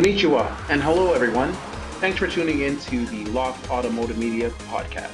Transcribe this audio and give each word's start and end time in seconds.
Konnichiwa, 0.00 0.50
and 0.70 0.82
hello 0.82 1.12
everyone. 1.12 1.52
Thanks 2.00 2.18
for 2.18 2.26
tuning 2.26 2.62
in 2.62 2.78
to 2.78 3.04
the 3.04 3.26
Locked 3.32 3.68
Automotive 3.68 4.16
Media 4.16 4.48
podcast, 4.70 5.12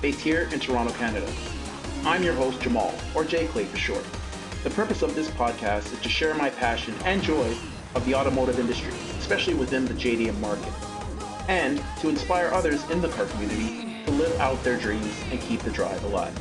based 0.00 0.20
here 0.20 0.48
in 0.52 0.60
Toronto, 0.60 0.92
Canada. 0.92 1.28
I'm 2.04 2.22
your 2.22 2.34
host, 2.34 2.60
Jamal, 2.60 2.94
or 3.16 3.24
J 3.24 3.48
Clay 3.48 3.64
for 3.64 3.76
short. 3.76 4.04
The 4.62 4.70
purpose 4.70 5.02
of 5.02 5.16
this 5.16 5.28
podcast 5.28 5.92
is 5.92 6.00
to 6.02 6.08
share 6.08 6.34
my 6.34 6.50
passion 6.50 6.94
and 7.04 7.20
joy 7.20 7.52
of 7.96 8.06
the 8.06 8.14
automotive 8.14 8.60
industry, 8.60 8.92
especially 9.18 9.54
within 9.54 9.86
the 9.86 9.94
JDM 9.94 10.38
market, 10.38 10.72
and 11.48 11.82
to 11.98 12.08
inspire 12.08 12.46
others 12.52 12.88
in 12.90 13.00
the 13.00 13.08
car 13.08 13.26
community 13.26 14.04
to 14.04 14.12
live 14.12 14.38
out 14.38 14.62
their 14.62 14.76
dreams 14.76 15.20
and 15.32 15.40
keep 15.40 15.62
the 15.62 15.70
drive 15.72 16.04
alive. 16.04 16.38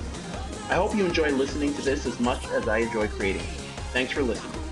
I 0.69 0.75
hope 0.75 0.95
you 0.95 1.03
enjoy 1.03 1.31
listening 1.31 1.73
to 1.73 1.81
this 1.81 2.05
as 2.05 2.19
much 2.19 2.45
as 2.49 2.67
I 2.67 2.77
enjoy 2.77 3.07
creating. 3.07 3.47
Thanks 3.91 4.11
for 4.11 4.21
listening. 4.21 4.66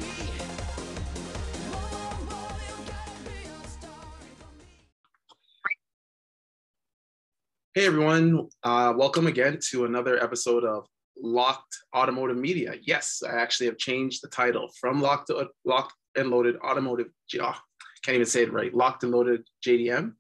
Hey 7.75 7.87
everyone, 7.87 8.47
uh, 8.63 8.93
welcome 8.95 9.27
again 9.27 9.59
to 9.71 9.83
another 9.83 10.23
episode 10.23 10.63
of 10.63 10.87
Locked 11.21 11.75
Automotive 11.93 12.37
Media. 12.37 12.75
Yes, 12.81 13.21
I 13.21 13.33
actually 13.33 13.65
have 13.65 13.77
changed 13.77 14.23
the 14.23 14.29
title 14.29 14.69
from 14.79 15.01
Locked, 15.01 15.29
Locked 15.65 15.93
and 16.15 16.29
Loaded 16.29 16.55
Automotive. 16.63 17.07
Oh, 17.41 17.53
can't 18.01 18.15
even 18.15 18.27
say 18.27 18.43
it 18.43 18.53
right. 18.53 18.73
Locked 18.73 19.03
and 19.03 19.11
Loaded 19.11 19.43
JDM 19.61 20.13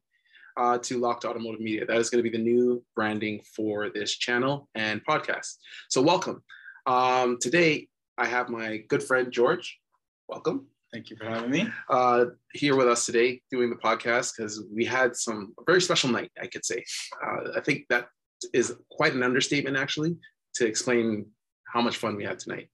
uh, 0.57 0.79
to 0.79 0.97
Locked 0.97 1.23
Automotive 1.23 1.61
Media. 1.61 1.85
That 1.85 1.95
is 1.95 2.09
going 2.09 2.21
to 2.21 2.29
be 2.29 2.37
the 2.37 2.43
new 2.43 2.83
branding 2.93 3.39
for 3.55 3.89
this 3.89 4.17
channel 4.17 4.67
and 4.75 5.01
podcast. 5.05 5.53
So 5.87 6.01
welcome. 6.01 6.43
Um, 6.85 7.37
today 7.39 7.87
I 8.17 8.25
have 8.25 8.49
my 8.49 8.79
good 8.89 9.01
friend 9.01 9.31
George. 9.31 9.79
Welcome. 10.27 10.67
Thank 10.95 11.09
you 11.09 11.17
for 11.17 11.25
having 11.25 11.51
me. 11.51 11.67
Uh, 11.89 12.27
here 12.53 12.77
with 12.77 12.87
us 12.87 13.05
today 13.05 13.41
doing 13.51 13.69
the 13.69 13.75
podcast 13.75 14.31
because 14.33 14.63
we 14.73 14.85
had 14.85 15.13
some 15.13 15.53
very 15.65 15.81
special 15.81 16.09
night, 16.09 16.31
I 16.41 16.47
could 16.47 16.63
say. 16.63 16.85
Uh, 17.21 17.51
I 17.57 17.59
think 17.59 17.83
that 17.89 18.07
is 18.53 18.73
quite 18.89 19.13
an 19.13 19.21
understatement, 19.21 19.75
actually, 19.75 20.15
to 20.53 20.65
explain 20.65 21.25
how 21.67 21.81
much 21.81 21.97
fun 21.97 22.15
we 22.15 22.23
had 22.23 22.39
tonight. 22.39 22.69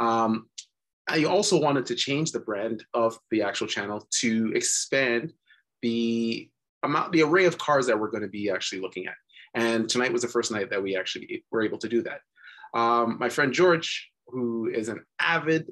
Um, 0.00 0.48
I 1.08 1.22
also 1.22 1.56
wanted 1.60 1.86
to 1.86 1.94
change 1.94 2.32
the 2.32 2.40
brand 2.40 2.84
of 2.94 3.16
the 3.30 3.42
actual 3.42 3.68
channel 3.68 4.08
to 4.22 4.52
expand 4.56 5.32
the 5.82 6.50
amount, 6.82 7.12
the 7.12 7.22
array 7.22 7.44
of 7.44 7.58
cars 7.58 7.86
that 7.86 8.00
we're 8.00 8.10
going 8.10 8.24
to 8.24 8.28
be 8.28 8.50
actually 8.50 8.80
looking 8.80 9.06
at. 9.06 9.14
And 9.54 9.88
tonight 9.88 10.12
was 10.12 10.22
the 10.22 10.26
first 10.26 10.50
night 10.50 10.68
that 10.70 10.82
we 10.82 10.96
actually 10.96 11.44
were 11.52 11.62
able 11.62 11.78
to 11.78 11.88
do 11.88 12.02
that. 12.02 12.22
Um, 12.74 13.18
my 13.20 13.28
friend 13.28 13.52
George, 13.52 14.10
who 14.26 14.68
is 14.68 14.88
an 14.88 15.04
avid 15.20 15.70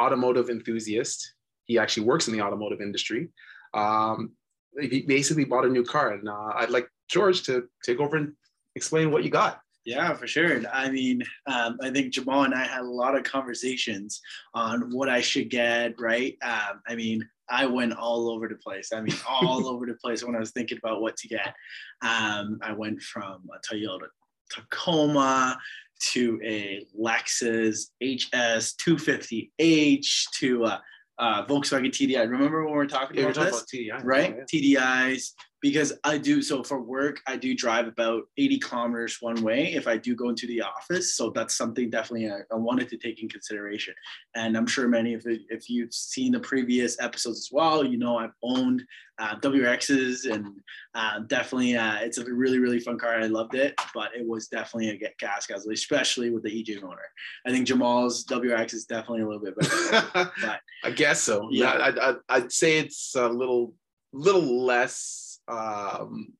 automotive 0.00 0.50
enthusiast. 0.50 1.34
He 1.64 1.78
actually 1.78 2.06
works 2.06 2.28
in 2.28 2.34
the 2.34 2.42
automotive 2.42 2.80
industry. 2.80 3.28
Um, 3.74 4.32
he 4.80 5.02
basically 5.02 5.44
bought 5.44 5.66
a 5.66 5.68
new 5.68 5.84
car, 5.84 6.12
and 6.12 6.28
uh, 6.28 6.52
I'd 6.54 6.70
like 6.70 6.88
George 7.08 7.42
to 7.44 7.68
take 7.84 8.00
over 8.00 8.16
and 8.16 8.32
explain 8.74 9.10
what 9.10 9.24
you 9.24 9.30
got. 9.30 9.60
Yeah, 9.84 10.12
for 10.14 10.26
sure. 10.26 10.60
I 10.70 10.90
mean, 10.90 11.22
um, 11.46 11.78
I 11.82 11.90
think 11.90 12.12
Jamal 12.12 12.44
and 12.44 12.54
I 12.54 12.64
had 12.64 12.82
a 12.82 12.88
lot 12.88 13.16
of 13.16 13.24
conversations 13.24 14.20
on 14.52 14.90
what 14.90 15.08
I 15.08 15.22
should 15.22 15.48
get, 15.48 15.98
right? 15.98 16.36
Um, 16.42 16.82
I 16.86 16.94
mean, 16.94 17.26
I 17.48 17.64
went 17.64 17.94
all 17.94 18.28
over 18.28 18.48
the 18.48 18.56
place. 18.56 18.92
I 18.92 19.00
mean, 19.00 19.16
all 19.26 19.66
over 19.72 19.86
the 19.86 19.94
place 19.94 20.22
when 20.22 20.36
I 20.36 20.40
was 20.40 20.50
thinking 20.50 20.78
about 20.78 21.00
what 21.00 21.16
to 21.16 21.28
get. 21.28 21.54
Um, 22.02 22.58
I 22.62 22.72
went 22.72 23.00
from 23.00 23.48
a 23.54 23.74
Toyota 23.74 24.08
Tacoma 24.50 25.58
to 26.00 26.40
a 26.44 26.84
Lexus 26.98 27.88
HS 28.00 28.74
250H 28.76 30.30
to 30.34 30.64
a, 30.64 30.82
a 31.18 31.44
Volkswagen 31.46 31.90
TDI. 31.90 32.28
Remember 32.30 32.62
when 32.64 32.72
we 32.72 32.76
were 32.78 32.86
talking 32.86 33.16
Yeah, 33.16 33.24
about 33.24 33.36
we're 33.36 33.44
this? 33.44 33.54
about 33.56 33.68
TDI, 33.68 34.04
right? 34.04 34.36
yeah. 34.52 34.78
TDIs 34.80 35.32
because 35.60 35.92
I 36.04 36.18
do 36.18 36.40
so 36.40 36.62
for 36.62 36.80
work. 36.80 37.20
I 37.26 37.36
do 37.36 37.54
drive 37.54 37.88
about 37.88 38.24
80 38.36 38.58
kilometers 38.58 39.18
one 39.20 39.42
way 39.42 39.74
if 39.74 39.88
I 39.88 39.96
do 39.96 40.14
go 40.14 40.28
into 40.28 40.46
the 40.46 40.62
office. 40.62 41.16
So 41.16 41.30
that's 41.30 41.56
something 41.56 41.90
definitely 41.90 42.30
I, 42.30 42.40
I 42.52 42.56
wanted 42.56 42.88
to 42.90 42.96
take 42.96 43.22
in 43.22 43.28
consideration. 43.28 43.94
And 44.34 44.56
I'm 44.56 44.66
sure 44.66 44.88
many 44.88 45.14
of 45.14 45.26
it, 45.26 45.42
if 45.48 45.68
you've 45.68 45.92
seen 45.92 46.32
the 46.32 46.40
previous 46.40 47.00
episodes 47.00 47.38
as 47.38 47.48
well, 47.50 47.84
you 47.84 47.98
know 47.98 48.18
I've 48.18 48.34
owned 48.42 48.84
uh, 49.18 49.34
WRXs 49.40 50.32
and 50.32 50.46
uh, 50.94 51.20
definitely 51.26 51.76
uh, 51.76 51.96
it's 52.02 52.18
a 52.18 52.24
really 52.24 52.60
really 52.60 52.78
fun 52.78 52.96
car. 52.98 53.20
I 53.20 53.26
loved 53.26 53.56
it, 53.56 53.74
but 53.92 54.10
it 54.16 54.24
was 54.24 54.46
definitely 54.46 54.90
a 54.90 54.96
get 54.96 55.18
gas 55.18 55.44
guzzler, 55.44 55.72
especially 55.72 56.30
with 56.30 56.44
the 56.44 56.50
EJ 56.50 56.80
motor. 56.82 57.02
I 57.44 57.50
think 57.50 57.66
Jamal's 57.66 58.24
WRX 58.26 58.74
is 58.74 58.84
definitely 58.84 59.22
a 59.22 59.26
little 59.26 59.42
bit 59.42 59.58
better. 59.58 60.30
but 60.40 60.60
I 60.84 60.90
guess 60.90 61.20
so. 61.20 61.48
Yeah. 61.50 61.76
Yeah, 61.76 61.84
I'd, 61.84 61.98
I'd, 61.98 62.16
I'd 62.28 62.52
say 62.52 62.78
it's 62.78 63.16
a 63.16 63.28
little, 63.28 63.74
little 64.12 64.64
less 64.64 65.27
um, 65.48 66.32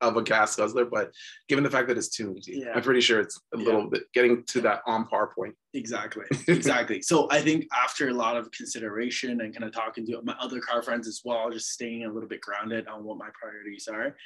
of 0.00 0.16
a 0.16 0.22
gas 0.22 0.54
guzzler, 0.54 0.84
but 0.84 1.10
given 1.48 1.64
the 1.64 1.70
fact 1.70 1.88
that 1.88 1.98
it's 1.98 2.08
tuned, 2.08 2.44
Yeah. 2.46 2.72
I'm 2.72 2.82
pretty 2.82 3.00
sure 3.00 3.18
it's 3.18 3.40
a 3.52 3.58
Yeah. 3.58 3.64
little 3.64 3.90
bit 3.90 4.04
getting 4.14 4.44
to 4.44 4.60
that 4.60 4.82
on 4.86 5.06
par 5.06 5.32
point. 5.34 5.56
Exactly. 5.74 6.24
Exactly. 6.48 7.02
so 7.02 7.28
I 7.32 7.40
think 7.40 7.66
after 7.74 8.08
a 8.08 8.12
lot 8.14 8.36
of 8.36 8.48
consideration 8.52 9.40
and 9.40 9.52
kind 9.52 9.64
of 9.64 9.72
talking 9.72 10.06
to 10.06 10.22
my 10.22 10.34
other 10.38 10.60
car 10.60 10.82
friends 10.82 11.08
as 11.08 11.22
well, 11.24 11.50
just 11.50 11.70
staying 11.70 12.04
a 12.04 12.12
little 12.12 12.28
bit 12.28 12.40
grounded 12.40 12.86
on 12.86 13.02
what 13.02 13.18
my 13.18 13.28
priorities 13.40 13.88
are, 13.88 14.16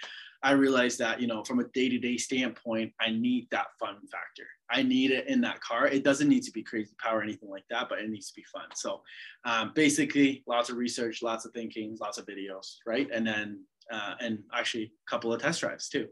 I 0.43 0.51
realized 0.53 0.99
that, 0.99 1.21
you 1.23 1.27
know, 1.29 1.43
from 1.45 1.61
a 1.61 1.65
day 1.69 1.89
to 1.89 1.99
day 1.99 2.17
standpoint, 2.19 2.93
I 3.01 3.11
need 3.11 3.47
that 3.53 3.69
fun 3.81 3.95
factor. 4.11 4.47
I 4.69 4.83
need 4.83 5.11
it 5.13 5.27
in 5.29 5.41
that 5.43 5.61
car. 5.61 5.87
It 5.87 6.03
doesn't 6.05 6.29
need 6.29 6.43
to 6.43 6.51
be 6.51 6.63
crazy 6.65 6.93
power 6.99 7.21
or 7.21 7.23
anything 7.23 7.49
like 7.49 7.65
that, 7.71 7.89
but 7.89 8.01
it 8.01 8.11
needs 8.11 8.27
to 8.29 8.35
be 8.35 8.45
fun. 8.53 8.65
So 8.75 9.03
um, 9.45 9.73
basically, 9.75 10.43
lots 10.47 10.69
of 10.69 10.77
research, 10.77 11.23
lots 11.23 11.45
of 11.47 11.53
thinking, 11.53 11.97
lots 12.01 12.19
of 12.19 12.27
videos, 12.27 12.77
right? 12.87 13.09
And 13.13 13.27
then, 13.27 13.65
uh, 13.91 14.15
and 14.21 14.39
actually 14.55 14.85
a 14.85 15.11
couple 15.11 15.33
of 15.33 15.41
test 15.41 15.61
drives 15.61 15.89
too. 15.89 16.07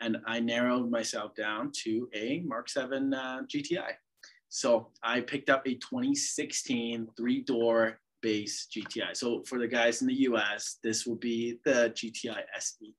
And 0.00 0.18
I 0.26 0.40
narrowed 0.40 0.90
myself 0.90 1.34
down 1.34 1.70
to 1.84 2.08
a 2.14 2.42
Mark 2.44 2.68
7 2.68 3.14
uh, 3.14 3.42
GTI. 3.52 3.92
So 4.48 4.90
I 5.02 5.20
picked 5.20 5.50
up 5.50 5.66
a 5.66 5.74
2016 5.74 7.08
three 7.16 7.42
door 7.42 7.98
base 8.22 8.68
GTI. 8.74 9.16
So 9.16 9.42
for 9.46 9.58
the 9.58 9.68
guys 9.68 10.00
in 10.00 10.08
the 10.08 10.20
US, 10.30 10.78
this 10.82 11.06
will 11.06 11.16
be 11.16 11.58
the 11.64 11.92
GTI 11.94 12.40
SE. 12.56 12.94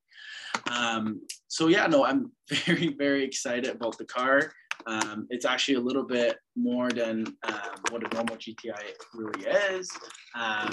Um, 0.70 1.22
so 1.48 1.68
yeah, 1.68 1.88
no, 1.88 2.06
I'm 2.06 2.32
very, 2.66 2.94
very 2.98 3.24
excited 3.24 3.70
about 3.70 3.98
the 3.98 4.06
car. 4.06 4.52
Um, 4.88 5.28
it's 5.30 5.46
actually 5.46 5.76
a 5.76 5.80
little 5.80 6.04
bit 6.04 6.38
more 6.56 6.90
than 6.90 7.26
um, 7.48 7.76
what 7.90 8.06
a 8.06 8.14
normal 8.14 8.36
GTI 8.36 8.84
really 9.14 9.46
is. 9.74 9.90
Um, 10.36 10.70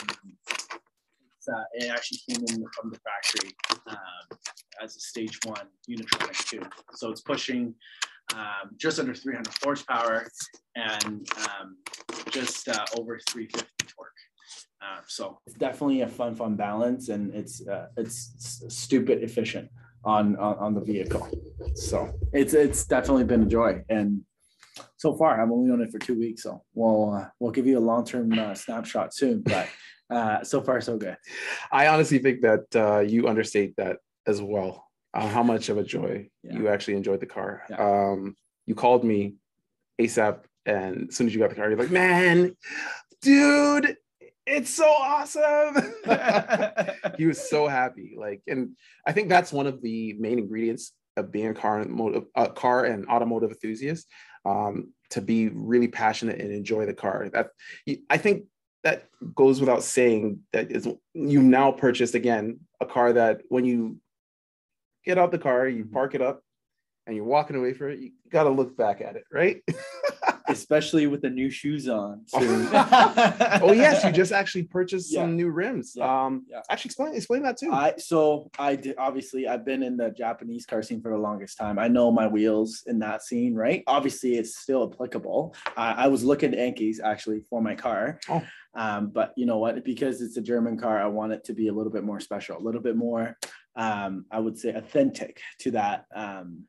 it 1.75 1.91
actually 1.91 2.19
came 2.29 2.45
in 2.49 2.65
from 2.75 2.91
the 2.91 2.99
factory 2.99 3.51
um, 3.87 4.39
as 4.83 4.97
a 4.97 5.01
stage 5.01 5.39
one 5.45 5.67
Unitronic 5.89 6.37
too. 6.47 6.63
So 6.95 7.11
it's 7.11 7.21
pushing 7.23 7.75
um, 8.35 8.71
just 8.77 8.99
under 8.99 9.15
300 9.15 9.53
horsepower 9.63 10.27
and 10.77 11.27
um, 11.49 11.77
just 12.31 12.69
uh, 12.69 12.85
over 12.97 13.19
350 13.29 13.69
torque. 13.87 14.11
Uh, 14.83 15.01
so 15.07 15.39
it's 15.47 15.57
definitely 15.57 16.01
a 16.01 16.09
fun, 16.09 16.35
fun 16.35 16.57
balance, 16.57 17.09
and 17.09 17.33
it's 17.35 17.67
uh, 17.69 17.87
it's 17.97 18.65
stupid 18.69 19.23
efficient 19.23 19.71
on, 20.05 20.37
on 20.37 20.57
on 20.59 20.75
the 20.75 20.81
vehicle. 20.81 21.29
So 21.75 22.13
it's 22.33 22.53
it's 22.55 22.85
definitely 22.85 23.25
been 23.25 23.45
a 23.45 23.47
joy, 23.47 23.83
and 23.89 24.23
so 24.97 25.15
far 25.15 25.41
I'm 25.41 25.53
only 25.53 25.71
on 25.71 25.81
it 25.81 25.91
for 25.91 25.99
two 25.99 26.19
weeks, 26.19 26.43
so 26.44 26.62
we'll 26.75 27.15
uh, 27.15 27.27
we'll 27.41 27.50
give 27.53 27.66
you 27.66 27.78
a 27.78 27.81
long 27.81 28.05
term 28.05 28.33
uh, 28.38 28.55
snapshot 28.55 29.15
soon. 29.15 29.43
But 29.43 29.69
uh, 30.10 30.44
so 30.44 30.60
far 30.60 30.81
so 30.81 30.97
good. 30.97 31.16
I 31.71 31.88
honestly 31.88 32.19
think 32.19 32.43
that 32.43 32.65
uh, 32.77 33.00
you 33.00 33.28
understate 33.28 33.77
that 33.77 33.99
as 34.27 34.41
well. 34.41 34.87
Uh, 35.15 35.28
how 35.28 35.43
much 35.43 35.69
of 35.69 35.77
a 35.77 35.82
joy 35.84 36.26
Yeah. 36.43 36.55
you 36.56 36.69
actually 36.69 36.94
enjoyed 36.97 37.20
the 37.20 37.26
car. 37.26 37.62
Yeah. 37.69 37.76
Um, 37.76 38.35
you 38.64 38.75
called 38.75 39.05
me 39.05 39.35
ASAP, 40.00 40.38
and 40.64 41.08
as 41.11 41.17
soon 41.17 41.26
as 41.26 41.35
you 41.35 41.41
got 41.41 41.50
the 41.50 41.56
car, 41.56 41.69
you're 41.69 41.79
like, 41.79 41.91
"Man, 41.91 42.56
dude, 43.20 43.97
it's 44.47 44.70
so 44.70 44.87
awesome!" 44.88 45.93
he 47.19 47.26
was 47.26 47.49
so 47.50 47.69
happy. 47.69 48.14
Like, 48.17 48.41
and 48.47 48.70
I 49.06 49.12
think 49.12 49.29
that's 49.29 49.52
one 49.52 49.67
of 49.67 49.82
the 49.82 50.14
main 50.19 50.38
ingredients 50.38 50.93
of 51.19 51.31
being 51.31 51.49
a 51.49 51.55
car 51.55 51.81
and 51.81 51.91
motive, 51.91 52.25
a 52.35 52.49
car 52.49 52.85
and 52.87 53.06
automotive 53.06 53.50
enthusiast. 53.50 54.06
Um, 54.44 54.93
to 55.11 55.21
be 55.21 55.49
really 55.49 55.89
passionate 55.89 56.41
and 56.41 56.50
enjoy 56.50 56.87
the 56.87 56.94
car. 56.94 57.29
That 57.33 57.50
I 58.11 58.17
think 58.17 58.47
that 58.83 59.09
goes 59.35 59.61
without 59.61 59.83
saying. 59.83 60.41
That 60.53 60.71
is, 60.71 60.89
you 61.15 61.43
now 61.43 61.71
purchased 61.71 62.15
again 62.15 62.61
a 62.81 62.87
car 62.87 63.12
that 63.12 63.43
when 63.49 63.65
you 63.65 63.99
get 65.05 65.19
out 65.19 65.31
the 65.31 65.39
car, 65.39 65.69
you 65.69 65.85
Mhm. 65.85 65.93
park 65.93 66.15
it 66.15 66.23
up, 66.23 66.43
and 67.06 67.15
you're 67.15 67.25
walking 67.27 67.56
away 67.56 67.75
from 67.75 67.91
it. 67.91 67.99
You 68.00 68.12
got 68.31 68.44
to 68.44 68.50
look 68.50 68.77
back 68.77 69.00
at 69.00 69.17
it, 69.17 69.25
right? 69.31 69.62
especially 70.49 71.06
with 71.06 71.23
the 71.23 71.31
new 71.31 71.50
shoes 71.50 71.89
on. 71.89 72.25
oh 72.35 73.73
yes, 73.73 74.05
you 74.05 74.12
just 74.12 74.33
actually 74.33 74.65
purchased 74.65 75.12
some 75.12 75.37
new 75.37 75.50
rims. 75.50 75.94
Yeah. 75.94 76.25
Um, 76.25 76.44
Yeah. 76.49 76.61
actually 76.71 76.89
explain 76.89 77.15
explain 77.15 77.43
that 77.43 77.56
too. 77.56 77.73
I 77.73 77.94
so 77.99 78.50
I 78.59 78.77
did 78.77 78.97
obviously 78.99 79.49
I've 79.49 79.65
been 79.65 79.83
in 79.83 79.97
the 79.97 80.11
Japanese 80.11 80.67
car 80.67 80.83
scene 80.83 81.00
for 81.00 81.11
the 81.11 81.19
longest 81.19 81.59
time. 81.59 81.79
I 81.79 81.89
know 81.89 82.11
my 82.11 82.27
wheels 82.27 82.85
in 82.87 82.99
that 83.00 83.23
scene, 83.23 83.55
right? 83.55 83.83
Obviously, 83.87 84.37
it's 84.37 84.56
still 84.59 84.91
applicable. 84.93 85.55
I 85.77 86.05
I 86.05 86.06
was 86.09 86.25
looking 86.25 86.55
at 86.55 86.59
Enkeis 86.59 86.97
actually 87.03 87.41
for 87.49 87.62
my 87.62 87.75
car. 87.75 88.19
Oh. 88.29 88.43
Um, 88.75 89.11
but 89.11 89.33
you 89.37 89.47
know 89.47 89.59
what? 89.59 89.85
Because 89.85 90.23
it's 90.23 90.37
a 90.37 90.41
German 90.43 90.79
car, 90.79 91.00
I 91.00 91.06
want 91.06 91.33
it 91.33 91.45
to 91.45 91.53
be 91.53 91.69
a 91.69 91.73
little 91.73 91.93
bit 91.93 92.05
more 92.05 92.21
special, 92.21 92.56
a 92.56 92.62
little 92.62 92.81
bit 92.81 92.97
more, 92.97 93.37
um, 93.77 94.25
I 94.31 94.41
would 94.41 94.59
say, 94.59 94.71
authentic 94.71 95.41
to 95.61 95.73
that 95.73 96.06
um, 96.15 96.65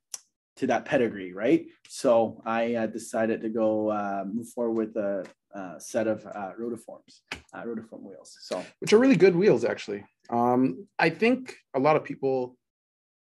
to 0.58 0.68
that 0.68 0.86
pedigree, 0.86 1.34
right? 1.34 1.66
So 1.88 2.42
I 2.46 2.76
uh, 2.76 2.88
decided 2.88 3.42
to 3.42 3.50
go 3.50 3.90
uh, 3.90 4.24
move 4.32 4.50
forward 4.50 4.88
with 4.88 4.96
a, 4.98 5.26
uh 5.56 5.78
set 5.78 6.08
of 6.08 6.26
uh, 6.26 6.52
rotiforms, 6.60 7.22
uh, 7.54 7.64
rotiform 7.64 8.02
wheels. 8.02 8.36
So 8.42 8.64
which 8.80 8.92
are 8.92 8.98
really 8.98 9.16
good 9.16 9.36
wheels 9.36 9.64
actually. 9.64 10.04
Um, 10.32 10.88
I 10.98 11.10
think 11.12 11.56
a 11.76 11.80
lot 11.80 11.96
of 11.96 12.04
people 12.04 12.58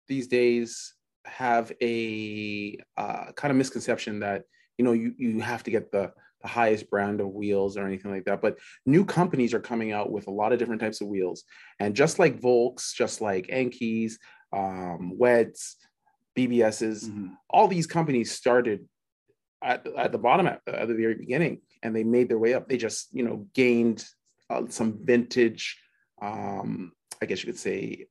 these 0.08 0.28
days 0.28 0.96
have 1.26 1.72
a 1.82 2.80
uh, 2.98 3.32
kind 3.36 3.52
of 3.52 3.58
misconception 3.58 4.20
that 4.22 4.44
you 4.78 4.86
know 4.86 4.94
you 4.94 5.14
you 5.18 5.40
have 5.42 5.64
to 5.64 5.72
get 5.72 5.92
the 5.92 6.12
the 6.42 6.48
highest 6.48 6.90
brand 6.90 7.22
of 7.22 7.30
wheels 7.30 7.76
or 7.76 7.88
anything 7.88 8.12
like 8.12 8.26
that. 8.26 8.42
But 8.42 8.60
new 8.86 9.04
companies 9.06 9.54
are 9.54 9.60
coming 9.60 9.92
out 9.92 10.12
with 10.12 10.28
a 10.28 10.32
lot 10.32 10.54
of 10.54 10.60
different 10.60 10.82
types 10.82 11.02
of 11.02 11.08
wheels, 11.08 11.44
and 11.80 11.96
just 11.96 12.20
like 12.20 12.40
Volks, 12.40 12.94
just 12.94 13.22
like 13.22 13.48
Enkeis, 13.48 14.14
um, 14.54 15.18
Weds, 15.18 15.78
BBSs, 16.38 17.06
mhm. 17.06 17.32
all 17.50 17.68
these 17.68 17.88
companies 17.88 18.32
started 18.32 18.88
at, 19.64 19.86
at 19.98 20.12
the 20.12 20.18
bottom 20.18 20.48
at, 20.48 20.62
at 20.68 20.88
the 20.88 20.94
very 20.94 21.16
beginning 21.16 21.62
and 21.82 21.96
they 21.96 22.04
made 22.04 22.30
their 22.30 22.38
way 22.38 22.54
up 22.54 22.68
they 22.68 22.78
just 22.78 23.08
you 23.12 23.24
know 23.24 23.48
gained 23.54 24.06
uh, 24.50 24.64
some 24.70 25.00
vintage 25.04 25.78
um 26.22 26.92
i 27.22 27.26
guess 27.26 27.44
you 27.44 27.52
could 27.52 27.60
say 27.60 28.06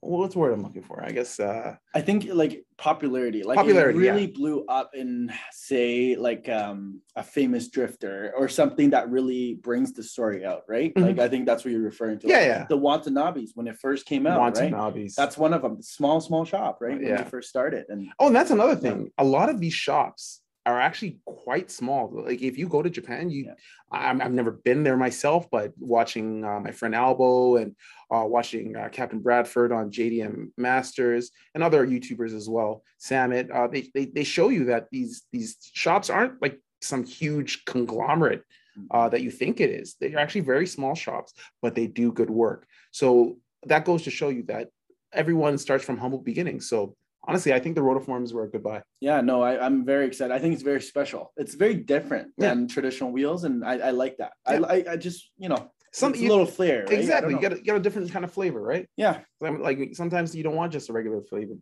what's 0.00 0.34
the 0.34 0.38
word 0.40 0.52
i'm 0.52 0.62
looking 0.62 0.82
for 0.82 1.02
i 1.04 1.10
guess 1.10 1.38
uh 1.40 1.74
I 1.94 2.00
think 2.00 2.26
like 2.32 2.64
popularity, 2.78 3.42
like 3.42 3.56
Popularity, 3.58 3.98
it 3.98 4.10
really 4.10 4.26
blew 4.26 4.64
up 4.66 4.90
in 4.94 5.30
say 5.52 6.16
like 6.16 6.48
um 6.48 7.00
a 7.16 7.22
famous 7.22 7.68
drifter 7.68 8.32
or 8.36 8.48
something 8.48 8.90
that 8.90 9.10
really 9.10 9.54
brings 9.62 9.92
the 9.92 10.02
story 10.02 10.44
out, 10.44 10.62
right? 10.68 10.92
Mhm. 10.94 11.02
Like 11.02 11.18
I 11.18 11.28
think 11.28 11.46
that's 11.46 11.64
what 11.64 11.70
you're 11.72 11.82
referring 11.82 12.18
to. 12.20 12.28
Yeah, 12.28 12.36
Like, 12.38 12.46
yeah. 12.46 12.66
The 12.68 12.78
Watanabes 12.78 13.50
when 13.54 13.66
it 13.66 13.76
first 13.78 14.06
came 14.06 14.26
out, 14.26 14.38
right? 14.58 14.70
That's 15.16 15.36
one 15.38 15.52
of 15.52 15.62
them. 15.62 15.82
Small, 15.82 16.20
small 16.20 16.44
shop, 16.44 16.78
right? 16.80 16.98
When 16.98 17.06
Yeah. 17.06 17.22
they 17.22 17.30
first 17.30 17.48
started, 17.50 17.84
and 17.88 18.08
oh 18.18 18.28
and 18.28 18.36
that's 18.36 18.50
another 18.50 18.76
thing 18.76 19.10
a 19.18 19.24
lot 19.24 19.48
of 19.50 19.60
these 19.60 19.74
shops 19.74 20.40
are 20.64 20.80
actually 20.80 21.18
quite 21.24 21.70
small. 21.70 22.10
Like 22.12 22.40
if 22.40 22.56
you 22.56 22.68
go 22.68 22.82
to 22.82 22.90
japan 22.90 23.30
you 23.30 23.46
Yeah. 23.46 23.54
I'm, 23.90 24.22
i've 24.22 24.32
never 24.32 24.50
been 24.50 24.84
there 24.84 24.96
myself 24.96 25.50
but 25.50 25.72
watching 25.78 26.44
uh, 26.44 26.60
my 26.60 26.70
friend 26.70 26.94
albo 26.94 27.56
and 27.56 27.74
uh, 28.10 28.24
watching 28.26 28.76
uh, 28.76 28.88
captain 28.90 29.20
bradford 29.20 29.72
on 29.72 29.90
jdm 29.90 30.50
masters 30.56 31.30
and 31.54 31.62
other 31.62 31.86
youtubers 31.86 32.34
as 32.34 32.48
well 32.48 32.82
samit 32.98 33.50
uh, 33.50 33.66
they, 33.66 33.90
they 33.94 34.06
they 34.06 34.24
show 34.24 34.48
you 34.48 34.66
that 34.66 34.86
these 34.90 35.22
these 35.32 35.56
shops 35.74 36.10
aren't 36.10 36.40
like 36.40 36.58
some 36.80 37.04
huge 37.04 37.64
conglomerate 37.64 38.42
uh, 38.90 39.08
that 39.08 39.22
you 39.22 39.30
think 39.30 39.60
it 39.60 39.70
is. 39.70 39.96
They're 40.00 40.18
actually 40.18 40.42
very 40.42 40.66
small 40.66 40.94
shops 40.94 41.32
but 41.60 41.74
they 41.74 41.86
do 41.86 42.12
good 42.12 42.30
work. 42.30 42.66
So 42.90 43.38
that 43.64 43.84
goes 43.84 44.02
to 44.02 44.10
show 44.10 44.28
you 44.28 44.42
that 44.44 44.68
everyone 45.12 45.58
starts 45.58 45.84
from 45.84 45.98
humble 45.98 46.18
beginnings. 46.18 46.68
So 46.68 46.96
honestly 47.28 47.52
i 47.52 47.58
think 47.58 47.74
the 47.74 47.80
rotiforms 47.80 48.32
were 48.32 48.44
a 48.44 48.48
good 48.50 48.62
buy 48.62 48.82
yeah, 49.00 49.20
no, 49.20 49.42
I, 49.42 49.52
I'm 49.64 49.84
very 49.84 50.06
excited. 50.06 50.32
I 50.32 50.38
think 50.38 50.54
it's 50.54 50.62
very 50.62 50.80
special. 50.80 51.32
It's 51.36 51.54
very 51.54 51.74
different 51.74 52.28
Yeah. 52.38 52.50
than 52.50 52.68
traditional 52.68 53.10
wheels, 53.10 53.42
and 53.42 53.64
I, 53.64 53.74
I 53.88 53.90
like 53.90 54.16
that. 54.18 54.32
Yeah. 54.48 54.60
I, 54.62 54.74
I, 54.76 54.84
I 54.92 54.96
just 54.96 55.30
you 55.38 55.48
know, 55.48 55.70
some 55.92 56.12
it's 56.12 56.22
a 56.22 56.26
little 56.26 56.46
flair, 56.46 56.84
right? 56.88 56.98
Exactly 57.00 57.34
you 57.34 57.40
don't 57.40 57.52
know. 57.52 57.62
get 57.64 57.76
a, 57.76 57.80
different 57.80 58.12
kind 58.12 58.24
of 58.24 58.32
flavor 58.32 58.60
right 58.62 58.86
yeah, 58.96 59.14
Like- 59.40 59.58
like 59.58 59.78
sometimes 59.94 60.34
you 60.36 60.44
don't 60.44 60.54
want 60.54 60.72
just 60.72 60.88
a 60.88 60.92
regular 60.92 61.20
flavored 61.22 61.60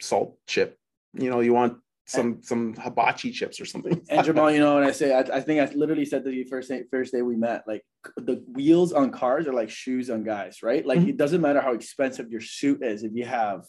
salt 0.00 0.38
chip 0.46 0.78
you 1.14 1.28
know 1.30 1.40
you 1.40 1.52
want 1.52 1.72
some 2.06 2.40
some 2.42 2.74
hibachi 2.74 3.30
chips 3.30 3.60
or 3.60 3.66
something 3.66 4.00
And 4.10 4.24
Jamal, 4.24 4.50
you 4.50 4.60
know, 4.60 4.78
and 4.78 4.86
I 4.86 4.92
say, 4.92 5.12
I, 5.14 5.20
I 5.38 5.40
think 5.42 5.60
I 5.60 5.66
literally 5.74 6.06
said 6.06 6.24
to 6.24 6.32
you 6.32 6.46
first 6.46 6.70
day, 6.70 6.84
first 6.90 7.12
day 7.12 7.20
we 7.20 7.36
met, 7.36 7.64
like 7.66 7.82
the 8.16 8.36
wheels 8.56 8.94
on 8.94 9.10
cars 9.10 9.46
are 9.46 9.52
like 9.52 9.68
shoes 9.68 10.08
on 10.08 10.24
guys, 10.24 10.62
right? 10.62 10.84
Like 10.86 11.00
Mhm. 11.00 11.10
it 11.10 11.16
doesn't 11.18 11.42
matter 11.42 11.60
how 11.60 11.74
expensive 11.74 12.30
your 12.30 12.40
suit 12.40 12.82
is, 12.82 13.02
if 13.04 13.12
you 13.14 13.26
have, 13.26 13.66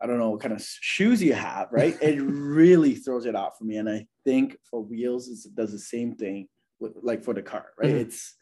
I 0.00 0.06
don't 0.06 0.18
know 0.18 0.30
what 0.30 0.40
kind 0.40 0.52
of 0.54 0.60
shoes 0.62 1.22
you 1.22 1.34
have, 1.34 1.68
right? 1.72 1.96
it 2.02 2.20
really 2.22 2.94
throws 2.94 3.26
it 3.26 3.34
out 3.36 3.58
for 3.58 3.64
me. 3.64 3.76
And 3.76 3.88
I 3.88 4.06
think 4.24 4.56
for 4.70 4.82
wheels, 4.82 5.28
it 5.28 5.54
does 5.54 5.72
the 5.72 5.78
same 5.78 6.14
thing 6.16 6.48
with 6.80 6.92
like 7.02 7.24
for 7.24 7.32
the 7.34 7.42
car, 7.42 7.66
right? 7.78 7.90
Mhm. 7.94 8.00
It's 8.00 8.34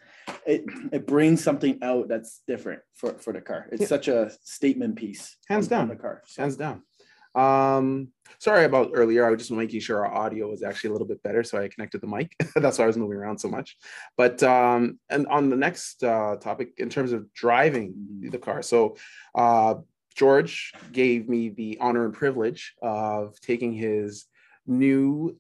it 0.47 0.65
it 0.93 1.07
brings 1.07 1.43
something 1.45 1.79
out 1.83 2.09
that's 2.09 2.43
different 2.49 2.81
for 2.95 3.15
for 3.19 3.33
the 3.33 3.41
car. 3.41 3.69
It's 3.71 3.83
Yeah. 3.83 3.87
such 3.89 4.09
a 4.09 4.31
statement 4.43 4.97
piece, 4.97 5.37
Hands 5.49 5.67
on- 5.71 5.73
on 5.81 5.89
down. 5.89 5.97
the 5.97 6.03
car. 6.03 6.23
So, 6.27 6.43
hands 6.43 6.57
down 6.57 6.83
um 7.37 8.13
sorry 8.39 8.65
about 8.65 8.93
earlier 8.95 9.27
i 9.27 9.31
was 9.31 9.41
just 9.41 9.51
making 9.51 9.81
sure 9.81 10.07
our 10.07 10.15
audio 10.15 10.49
was 10.49 10.63
actually 10.63 10.89
a 10.91 10.93
little 10.93 11.07
bit 11.07 11.21
better 11.25 11.43
so 11.43 11.59
i 11.59 11.67
connected 11.67 12.01
the 12.01 12.07
mic 12.07 12.33
that's 12.55 12.79
why 12.79 12.85
i 12.85 12.87
was 12.87 12.97
moving 12.97 13.17
around 13.17 13.39
so 13.39 13.49
much 13.49 13.77
but 14.17 14.41
um 14.45 15.01
and 15.11 15.27
on 15.27 15.51
the 15.51 15.57
next 15.57 16.05
uh 16.05 16.37
topic 16.37 16.75
in 16.79 16.89
terms 16.89 17.11
of 17.11 17.27
driving 17.35 17.93
the 18.31 18.39
car 18.39 18.63
so 18.63 18.97
uh 19.35 19.75
george 20.15 20.73
gave 20.93 21.29
me 21.29 21.49
the 21.51 21.79
honor 21.81 22.05
and 22.05 22.15
privilege 22.15 22.75
of 22.83 23.39
taking 23.41 23.73
his 23.73 24.27
new 24.67 25.37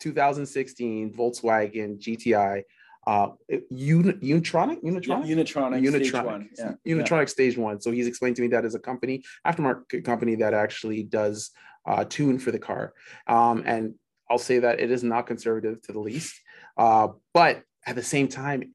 2016 0.00 1.12
volkswagen 1.14 1.98
gti 1.98 2.62
uh 3.06 3.28
Un- 3.50 4.18
unitronic 4.20 4.78
yeah, 4.82 4.90
unitronic 4.90 5.28
Unitronic, 5.28 5.78
stage 5.78 6.12
Unitronic. 6.12 6.26
one. 6.26 6.48
Yeah. 6.58 6.72
Unitronic 6.84 7.28
Stage 7.28 7.56
One. 7.56 7.80
So 7.80 7.92
he's 7.92 8.08
explained 8.08 8.34
to 8.36 8.42
me 8.42 8.48
that 8.48 8.64
is 8.64 8.74
a 8.74 8.80
company, 8.80 9.22
aftermarket 9.46 10.04
company 10.04 10.34
that 10.36 10.54
actually 10.54 11.04
does 11.04 11.50
uh, 11.86 12.04
tune 12.04 12.38
for 12.40 12.50
the 12.50 12.58
car. 12.58 12.94
Um, 13.28 13.62
and 13.64 13.94
I'll 14.28 14.38
say 14.38 14.58
that 14.58 14.80
it 14.80 14.90
is 14.90 15.04
not 15.04 15.28
conservative 15.28 15.80
to 15.82 15.92
the 15.92 16.00
least, 16.00 16.34
uh, 16.76 17.08
but 17.32 17.62
at 17.86 17.94
the 17.94 18.02
same 18.02 18.26
time, 18.26 18.74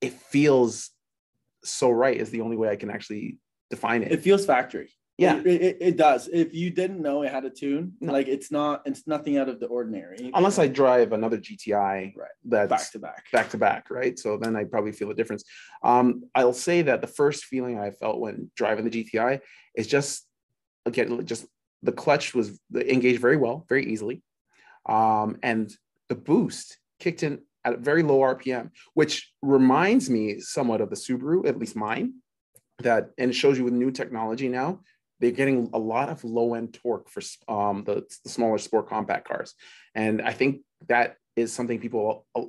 it 0.00 0.12
feels 0.12 0.90
so 1.62 1.88
right. 1.90 2.16
Is 2.16 2.30
the 2.30 2.40
only 2.40 2.56
way 2.56 2.68
I 2.70 2.76
can 2.76 2.90
actually 2.90 3.38
define 3.70 4.02
it. 4.02 4.12
it 4.12 4.22
feels 4.22 4.46
factory. 4.46 4.90
yeah, 5.18 5.38
It, 5.38 5.46
it, 5.46 5.76
it 5.80 5.96
does. 5.96 6.28
If 6.32 6.54
you 6.54 6.70
didn't 6.70 7.02
know 7.02 7.22
it 7.22 7.32
had 7.32 7.44
a 7.44 7.50
tune, 7.50 7.92
No. 8.00 8.12
like 8.12 8.28
it's 8.28 8.50
not, 8.50 8.82
it's 8.86 9.06
nothing 9.06 9.36
out 9.36 9.48
of 9.48 9.60
the 9.60 9.66
ordinary. 9.66 10.30
unless 10.34 10.58
I 10.58 10.68
drive 10.68 11.12
another 11.12 11.38
GTI 11.38 12.14
Right. 12.16 12.28
that's 12.44 12.70
back 12.70 12.90
to 12.92 12.98
back. 12.98 13.24
back 13.32 13.50
to 13.50 13.58
back, 13.58 13.90
right? 13.90 14.18
So 14.18 14.36
then 14.36 14.56
I 14.56 14.64
probably 14.64 14.92
feel 14.92 15.10
a 15.10 15.14
difference. 15.14 15.44
Um, 15.82 16.24
I'll 16.34 16.52
say 16.52 16.82
that 16.82 17.00
the 17.00 17.06
first 17.08 17.44
feeling 17.44 17.78
I 17.78 17.90
felt 17.90 18.20
when 18.20 18.50
driving 18.56 18.84
the 18.88 18.90
GTI 19.04 19.40
is 19.74 19.86
just 19.86 20.26
again 20.86 21.26
just 21.26 21.46
the 21.82 21.92
clutch 21.92 22.34
was 22.34 22.58
engaged 22.74 23.20
very 23.20 23.36
well, 23.36 23.66
very 23.68 23.84
easily, 23.92 24.22
um, 24.86 25.36
and 25.42 25.70
the 26.08 26.14
boost 26.16 26.78
kicked 26.98 27.22
in 27.22 27.40
at 27.64 27.74
a 27.74 27.76
very 27.76 28.02
low 28.02 28.18
RPM, 28.20 28.70
which 28.94 29.30
reminds 29.42 30.08
me 30.08 30.40
somewhat 30.40 30.80
of 30.80 30.90
the 30.90 30.96
Subaru, 30.96 31.46
at 31.46 31.58
least 31.58 31.76
mine. 31.76 32.14
That 32.82 33.10
and 33.18 33.30
it 33.30 33.34
shows 33.34 33.58
you 33.58 33.64
with 33.64 33.72
new 33.74 33.90
technology 33.90 34.48
now. 34.48 34.80
They're 35.20 35.32
getting 35.32 35.68
a 35.72 35.78
lot 35.78 36.10
of 36.10 36.22
low 36.22 36.54
end 36.54 36.74
torque 36.74 37.08
for 37.08 37.20
um, 37.48 37.82
the, 37.84 38.04
the 38.22 38.30
smaller 38.30 38.58
sport 38.58 38.88
compact 38.88 39.26
cars. 39.26 39.54
And 39.96 40.22
I 40.22 40.32
think 40.32 40.60
that 40.88 41.16
is 41.34 41.52
something 41.52 41.80
people 41.80 42.26
uh, 42.36 42.42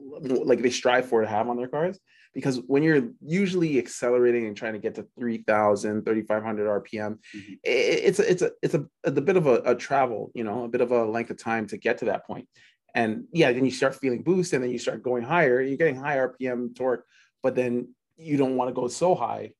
like 0.46 0.62
they 0.62 0.70
strive 0.70 1.08
for 1.08 1.22
to 1.22 1.28
have 1.28 1.48
on 1.50 1.58
their 1.58 1.68
cars 1.68 2.00
because 2.34 2.58
when 2.68 2.84
you're 2.84 3.10
usually 3.26 3.78
accelerating 3.78 4.46
and 4.46 4.56
trying 4.56 4.74
to 4.74 4.80
get 4.80 4.96
to 4.96 5.08
3000 5.20 6.04
3500 6.06 6.84
rpm 6.84 7.18
Mhm. 7.36 7.54
i- 7.66 7.70
it's 8.08 8.20
a, 8.20 8.32
it's 8.32 8.42
a 8.42 8.52
it's 8.62 8.74
a, 8.74 8.86
a 9.04 9.12
bit 9.12 9.38
of 9.38 9.48
a, 9.48 9.56
a 9.66 9.76
travel 9.76 10.32
you 10.34 10.44
know 10.44 10.64
a 10.64 10.68
bit 10.68 10.82
of 10.82 10.92
a 10.92 11.06
length 11.06 11.30
of 11.32 11.38
time 11.38 11.68
to 11.68 11.78
get 11.78 12.00
to 12.00 12.06
that 12.06 12.26
point 12.26 12.48
and 12.96 13.26
yeah 13.32 13.52
then 13.52 13.66
you 13.66 13.72
start 13.72 13.96
feeling 13.96 14.24
boost 14.24 14.54
and 14.54 14.64
then 14.64 14.72
you 14.72 14.80
start 14.80 15.04
going 15.04 15.24
higher 15.24 15.62
you're 15.62 15.78
getting 15.78 15.96
high 15.96 16.18
rpm 16.18 16.76
torque 16.76 17.06
but 17.44 17.56
then 17.56 17.94
you 18.18 18.38
don't 18.38 18.56
want 18.56 18.70
to 18.70 18.74
go 18.74 18.88
so 18.88 19.14
high 19.16 19.52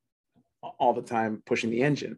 all 0.80 0.94
the 0.94 1.02
time 1.02 1.42
pushing 1.46 1.70
the 1.70 1.82
engine 1.82 2.18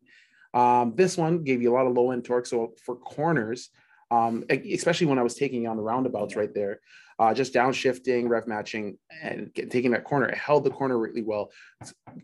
um, 0.54 0.94
this 0.96 1.18
one 1.18 1.44
gave 1.44 1.62
you 1.62 1.72
a 1.72 1.76
lot 1.76 1.88
of 1.88 1.94
low 1.94 2.12
end 2.12 2.24
torque 2.24 2.46
so 2.46 2.74
for 2.84 2.96
corners 2.96 3.70
um, 4.12 4.44
especially 4.50 5.08
when 5.08 5.18
I 5.18 5.24
was 5.24 5.36
taking 5.36 5.68
on 5.68 5.78
the 5.78 5.84
roundabouts 5.84 6.36
right 6.36 6.54
there, 6.54 6.82
uh, 7.18 7.34
just 7.34 7.54
downshifting, 7.54 8.28
rev 8.28 8.46
matching, 8.46 8.98
and 9.24 9.54
get, 9.54 9.72
taking 9.72 9.92
that 9.92 10.04
corner. 10.04 10.28
It 10.28 10.38
held 10.38 10.66
the 10.66 10.70
corner 10.70 10.98
really 11.00 11.22
well. 11.22 11.50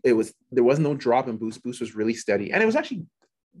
It 0.04 0.12
was 0.12 0.34
there 0.52 0.64
was 0.64 0.78
no 0.78 0.94
drop 0.94 1.28
in 1.28 1.38
boost. 1.38 1.62
Boost 1.62 1.80
was 1.80 1.96
really 1.96 2.14
steady, 2.14 2.52
and 2.52 2.62
it 2.62 2.66
was 2.66 2.76
actually 2.76 3.06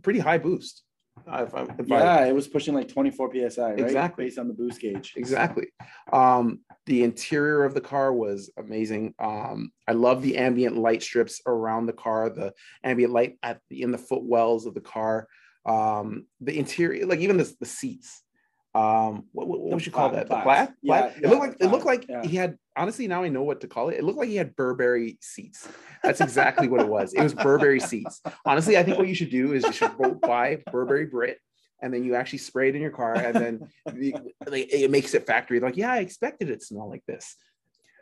pretty 0.02 0.18
high 0.18 0.38
boost. 0.38 0.82
If 1.26 1.54
I, 1.54 1.62
if 1.62 1.92
I- 1.92 1.98
Yeah, 1.98 2.26
it 2.26 2.34
was 2.34 2.48
pushing 2.48 2.74
like 2.74 2.88
24 2.88 3.32
psi, 3.50 3.62
right? 3.70 3.78
Exactly. 3.80 4.24
Based 4.26 4.38
on 4.38 4.48
the 4.48 4.54
boost 4.54 4.80
gauge. 4.80 5.14
exactly. 5.16 5.68
Um, 6.12 6.60
the 6.86 7.02
interior 7.02 7.64
of 7.64 7.74
the 7.74 7.80
car 7.80 8.12
was 8.12 8.50
amazing. 8.56 9.14
Um, 9.18 9.72
I 9.86 9.92
love 9.92 10.22
the 10.22 10.36
ambient 10.38 10.76
light 10.76 11.02
strips 11.02 11.40
around 11.46 11.86
the 11.86 11.92
car, 11.92 12.30
the 12.30 12.54
ambient 12.84 13.12
light 13.12 13.38
at 13.42 13.60
the, 13.68 13.82
in 13.82 13.90
the 13.90 13.98
footwells 13.98 14.66
of 14.66 14.74
the 14.74 14.80
car. 14.80 15.28
Um, 15.66 16.26
the 16.40 16.58
interior, 16.58 17.04
like 17.06 17.18
even 17.20 17.36
the, 17.36 17.52
the 17.60 17.66
seats, 17.66 18.22
um 18.74 19.24
what, 19.32 19.48
what, 19.48 19.60
what 19.60 19.72
would 19.74 19.86
you 19.86 19.90
call 19.90 20.10
plaid- 20.10 20.28
that? 20.28 20.28
The 20.28 20.42
plaids. 20.42 20.44
plaid? 20.44 20.68
Yeah, 20.82 21.00
Plaid? 21.00 21.16
it 21.16 21.22
yeah, 21.22 21.28
looked 21.30 21.40
like 21.40 21.56
it 21.60 21.66
looked 21.68 21.84
plaid, 21.84 22.08
like 22.10 22.26
he 22.26 22.36
had 22.36 22.58
honestly 22.78 23.06
now 23.08 23.22
I 23.22 23.28
know 23.28 23.42
what 23.42 23.60
to 23.62 23.68
call 23.68 23.88
it. 23.90 23.96
It 23.98 24.04
looked 24.04 24.18
like 24.18 24.28
he 24.28 24.36
had 24.36 24.56
Burberry 24.56 25.18
seats. 25.20 25.68
That's 26.02 26.20
exactly 26.20 26.68
what 26.68 26.80
it 26.80 26.88
was. 26.88 27.12
It 27.12 27.22
was 27.22 27.34
Burberry 27.34 27.80
seats. 27.80 28.22
Honestly, 28.46 28.76
I 28.78 28.82
think 28.82 28.98
what 28.98 29.08
you 29.08 29.14
should 29.14 29.30
do 29.30 29.52
is 29.52 29.64
you 29.64 29.72
should 29.72 29.96
go 29.98 30.14
buy 30.14 30.62
Burberry 30.70 31.06
Brit 31.06 31.38
and 31.82 31.92
then 31.92 32.04
you 32.04 32.14
actually 32.14 32.38
spray 32.38 32.68
it 32.70 32.76
in 32.76 32.82
your 32.82 32.90
car 32.90 33.14
and 33.14 33.34
then 33.36 33.68
the, 33.94 34.14
like, 34.46 34.72
it 34.72 34.90
makes 34.90 35.14
it 35.14 35.26
factory. 35.26 35.60
Like, 35.60 35.76
yeah, 35.76 35.92
I 35.92 35.98
expected 35.98 36.50
it 36.50 36.60
to 36.60 36.66
smell 36.66 36.88
like 36.88 37.04
this. 37.06 37.36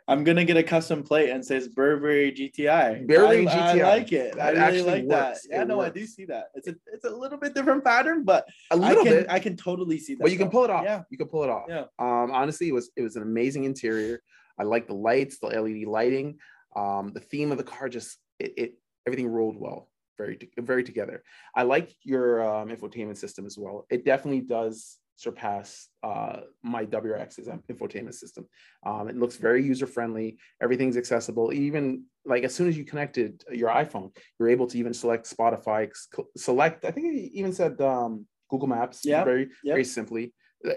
I'm 0.09 0.23
gonna 0.23 0.45
get 0.45 0.55
a 0.55 0.63
custom 0.63 1.03
plate 1.03 1.31
and 1.31 1.43
says 1.45 1.67
Burberry 1.67 2.31
GTI. 2.31 3.05
Burberry 3.05 3.45
I, 3.45 3.51
I 3.51 3.75
GTI. 3.75 3.83
like 3.83 4.11
it. 4.13 4.39
I 4.39 4.53
actually 4.53 4.77
really 4.83 5.01
like 5.01 5.07
that. 5.09 5.37
Yeah, 5.49 5.63
It 5.63 5.67
no, 5.67 5.81
I 5.81 5.89
do 5.89 6.05
see 6.05 6.23
that. 6.25 6.45
It's 6.55 6.69
a 6.69 6.75
it's 6.93 7.03
a 7.03 7.09
little 7.09 7.37
bit 7.37 7.53
different 7.53 7.83
pattern, 7.83 8.23
but 8.23 8.47
A 8.71 8.75
I 8.75 8.77
little 8.77 9.03
can 9.03 9.13
bit. 9.13 9.27
I 9.29 9.39
can 9.39 9.57
totally 9.57 9.99
see 9.99 10.15
that. 10.15 10.21
but 10.23 10.31
you 10.31 10.37
can 10.37 10.49
pull 10.49 10.63
it 10.63 10.69
off. 10.69 10.85
Yeah. 10.85 11.03
You 11.09 11.17
can 11.17 11.27
pull 11.27 11.43
it 11.43 11.49
off. 11.49 11.65
Yeah. 11.67 11.85
Um, 11.99 12.31
honestly, 12.31 12.69
it 12.69 12.73
was 12.73 12.89
it 12.95 13.01
was 13.01 13.17
an 13.17 13.21
amazing 13.23 13.65
interior. 13.65 14.21
I 14.59 14.63
like 14.63 14.87
the 14.87 14.93
lights, 14.93 15.39
the 15.39 15.47
LED 15.47 15.87
lighting. 15.87 16.39
Um, 16.75 17.11
the 17.13 17.19
theme 17.19 17.51
of 17.51 17.57
the 17.57 17.63
car 17.63 17.89
just 17.89 18.17
it, 18.39 18.53
it 18.57 18.73
everything 19.05 19.27
rolled 19.27 19.57
well, 19.57 19.89
very 20.17 20.37
very 20.57 20.83
together. 20.83 21.23
I 21.55 21.63
like 21.63 21.91
your 22.03 22.47
um, 22.47 22.69
infotainment 22.69 23.17
system 23.17 23.45
as 23.45 23.57
well. 23.57 23.85
It 23.89 24.05
definitely 24.05 24.41
does 24.41 24.97
surpass 25.17 25.87
uh, 26.03 26.41
my 26.63 26.85
WRX's 26.85 27.47
infotainment 27.47 28.13
system. 28.13 28.47
Um, 28.85 29.09
it 29.09 29.17
looks 29.17 29.35
very 29.35 29.63
user 29.63 29.87
friendly. 29.87 30.37
Everything's 30.61 30.95
accessible. 30.95 31.51
Even 31.51 32.03
like 32.23 32.43
as 32.43 32.53
soon 32.53 32.67
as 32.67 32.77
you 32.77 32.85
connected 32.85 33.43
your 33.51 33.69
iPhone, 33.69 34.15
you're 34.39 34.49
able 34.49 34.67
to 34.67 34.77
even 34.77 34.93
select 34.93 35.35
Spotify, 35.35 35.89
select. 36.37 36.85
I 36.85 36.91
think 36.91 37.07
it 37.07 37.31
even 37.33 37.51
said 37.51 37.81
um, 37.81 38.27
Google 38.49 38.67
Maps. 38.67 39.01
Yeah, 39.03 39.23
very 39.23 39.49
yep. 39.63 39.73
very 39.73 39.83
simply. 39.83 40.33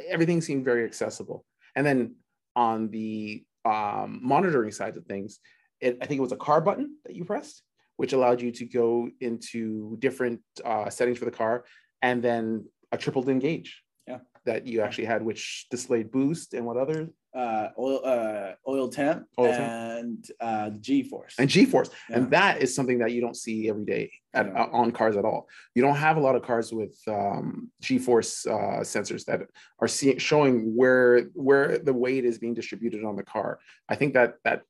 Everything 0.09 0.41
seemed 0.41 0.65
very 0.65 0.85
accessible. 0.85 1.45
And 1.77 1.87
then 1.87 2.17
on 2.57 2.91
the 2.91 3.45
um, 3.65 4.21
monitoring 4.23 4.73
side 4.73 4.97
of 4.97 5.05
things, 5.07 5.39
it, 5.81 5.99
I 6.01 6.07
think 6.07 6.19
it 6.19 6.23
was 6.23 6.33
a 6.33 6.37
car 6.37 6.61
button 6.61 6.97
that 7.05 7.15
you 7.15 7.25
pressed, 7.25 7.63
which 7.97 8.13
allowed 8.13 8.41
you 8.41 8.51
to 8.53 8.65
go 8.65 9.09
into 9.21 9.97
different 9.99 10.41
uh, 10.65 10.91
settings 10.91 11.19
for 11.19 11.25
the 11.25 11.31
car, 11.31 11.65
and 12.03 12.23
then 12.23 12.67
a 12.93 12.99
triple 12.99 13.23
DIN 13.23 13.39
gauge. 13.39 13.83
Yeah. 14.07 14.19
That 14.47 14.67
you 14.67 14.81
actually 14.81 15.05
had, 15.05 15.23
which 15.23 15.67
displayed 15.71 16.11
boost 16.11 16.55
and 16.55 16.65
what 16.65 16.77
other 16.77 17.11
uh 17.35 17.69
oil 17.79 18.01
uh 18.05 18.53
oil 18.67 18.89
temp 18.89 19.25
Oil 19.39 19.53
temp. 19.53 19.61
and 19.61 20.27
uh 20.41 20.71
G 20.81 21.03
force. 21.05 21.35
and 21.39 21.49
G-force, 21.49 21.89
Yeah. 22.09 22.17
and 22.17 22.31
that 22.33 22.61
is 22.61 22.75
something 22.75 22.99
that 22.99 23.13
you 23.13 23.21
don't 23.21 23.37
see 23.37 23.69
every 23.69 23.85
day 23.85 24.11
at, 24.35 24.47
Yeah. 24.47 24.63
uh, 24.65 24.69
on 24.73 24.91
cars 24.91 25.17
at 25.17 25.25
all. 25.25 25.49
You 25.77 25.83
don't 25.83 25.97
have 25.97 26.17
a 26.17 26.21
lot 26.21 26.35
of 26.35 26.43
cars 26.43 26.73
with 26.73 26.97
um, 27.07 27.71
G-force 27.81 28.47
uh, 28.47 28.81
sensors 28.83 29.25
that 29.27 29.43
are 29.79 29.89
showing 29.89 30.75
where 30.77 31.23
where 31.35 31.79
the 31.79 31.93
weight 31.93 32.25
is 32.25 32.39
being 32.39 32.55
distributed 32.55 33.05
on 33.05 33.15
the 33.17 33.23
car. 33.23 33.61
I 33.89 33.95
think 33.95 34.15
that 34.15 34.35
that 34.45 34.63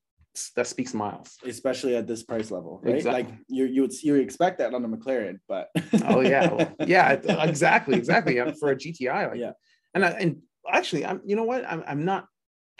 that 0.56 0.66
speaks 0.68 0.94
miles. 0.94 1.36
especially 1.44 1.96
at 1.96 2.06
this 2.06 2.22
price 2.22 2.50
level, 2.50 2.80
right? 2.84 2.96
Exactly. 2.96 3.22
Like 3.22 3.32
you 3.48 3.64
you 3.64 3.80
would 3.82 3.92
you 4.02 4.12
would 4.12 4.22
expect 4.22 4.58
that 4.58 4.74
on 4.74 4.84
a 4.84 4.88
McLaren, 4.88 5.38
but 5.48 5.70
Oh 6.04 6.20
yeah, 6.20 6.52
well, 6.52 6.74
yeah, 6.86 7.12
exactly, 7.52 7.96
exactly. 7.96 8.38
Uh, 8.38 8.52
For 8.52 8.70
a 8.70 8.76
GTI, 8.76 9.30
like, 9.30 9.38
Yeah. 9.40 9.52
and 9.94 10.04
I, 10.04 10.10
and 10.10 10.42
actually, 10.70 11.04
I'm 11.06 11.20
you 11.24 11.36
know 11.36 11.44
what, 11.44 11.64
I'm 11.64 11.82
I'm 11.86 12.04
not 12.04 12.26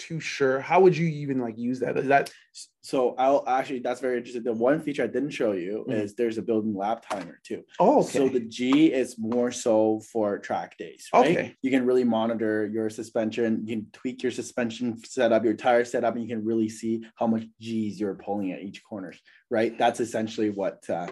too 0.01 0.19
sure. 0.19 0.59
How 0.61 0.81
would 0.81 0.97
you 0.97 1.07
even 1.07 1.39
like 1.41 1.59
use 1.59 1.79
that? 1.81 1.97
Is 1.99 2.09
that 2.09 2.33
so 2.81 3.15
I'll 3.19 3.45
actually 3.47 3.81
that's 3.81 4.01
very 4.01 4.17
interesting. 4.19 4.43
The 4.43 4.53
one 4.53 4.81
feature 4.81 5.05
I 5.05 5.07
didn't 5.07 5.31
show 5.31 5.53
you 5.53 5.85
Mhm. 5.87 6.03
is 6.03 6.15
there's 6.15 6.39
a 6.39 6.43
built-in 6.43 6.75
lap 6.75 7.05
timer 7.09 7.39
too. 7.45 7.63
oh 7.79 8.03
So 8.03 8.29
the 8.29 8.41
G 8.41 8.93
is 8.93 9.19
more 9.19 9.53
so 9.53 10.01
for 10.13 10.39
track 10.39 10.77
days, 10.79 11.09
right? 11.13 11.37
Okay. 11.37 11.57
You 11.63 11.71
can 11.71 11.85
really 11.85 12.05
monitor 12.05 12.67
your 12.67 12.89
suspension, 12.91 13.61
you 13.67 13.77
can 13.77 13.87
tweak 13.93 14.23
your 14.23 14.33
suspension 14.33 14.99
setup, 15.05 15.45
your 15.45 15.55
tire 15.55 15.85
setup, 15.85 16.15
and 16.15 16.23
you 16.25 16.29
can 16.35 16.45
really 16.45 16.69
see 16.69 17.05
how 17.17 17.27
much 17.27 17.45
G's 17.61 18.01
you're 18.01 18.15
pulling 18.15 18.53
at 18.53 18.63
each 18.63 18.83
corners, 18.83 19.21
right? 19.51 19.77
That's 19.79 20.01
essentially 20.01 20.51
what 20.51 20.89
uh, 20.89 21.09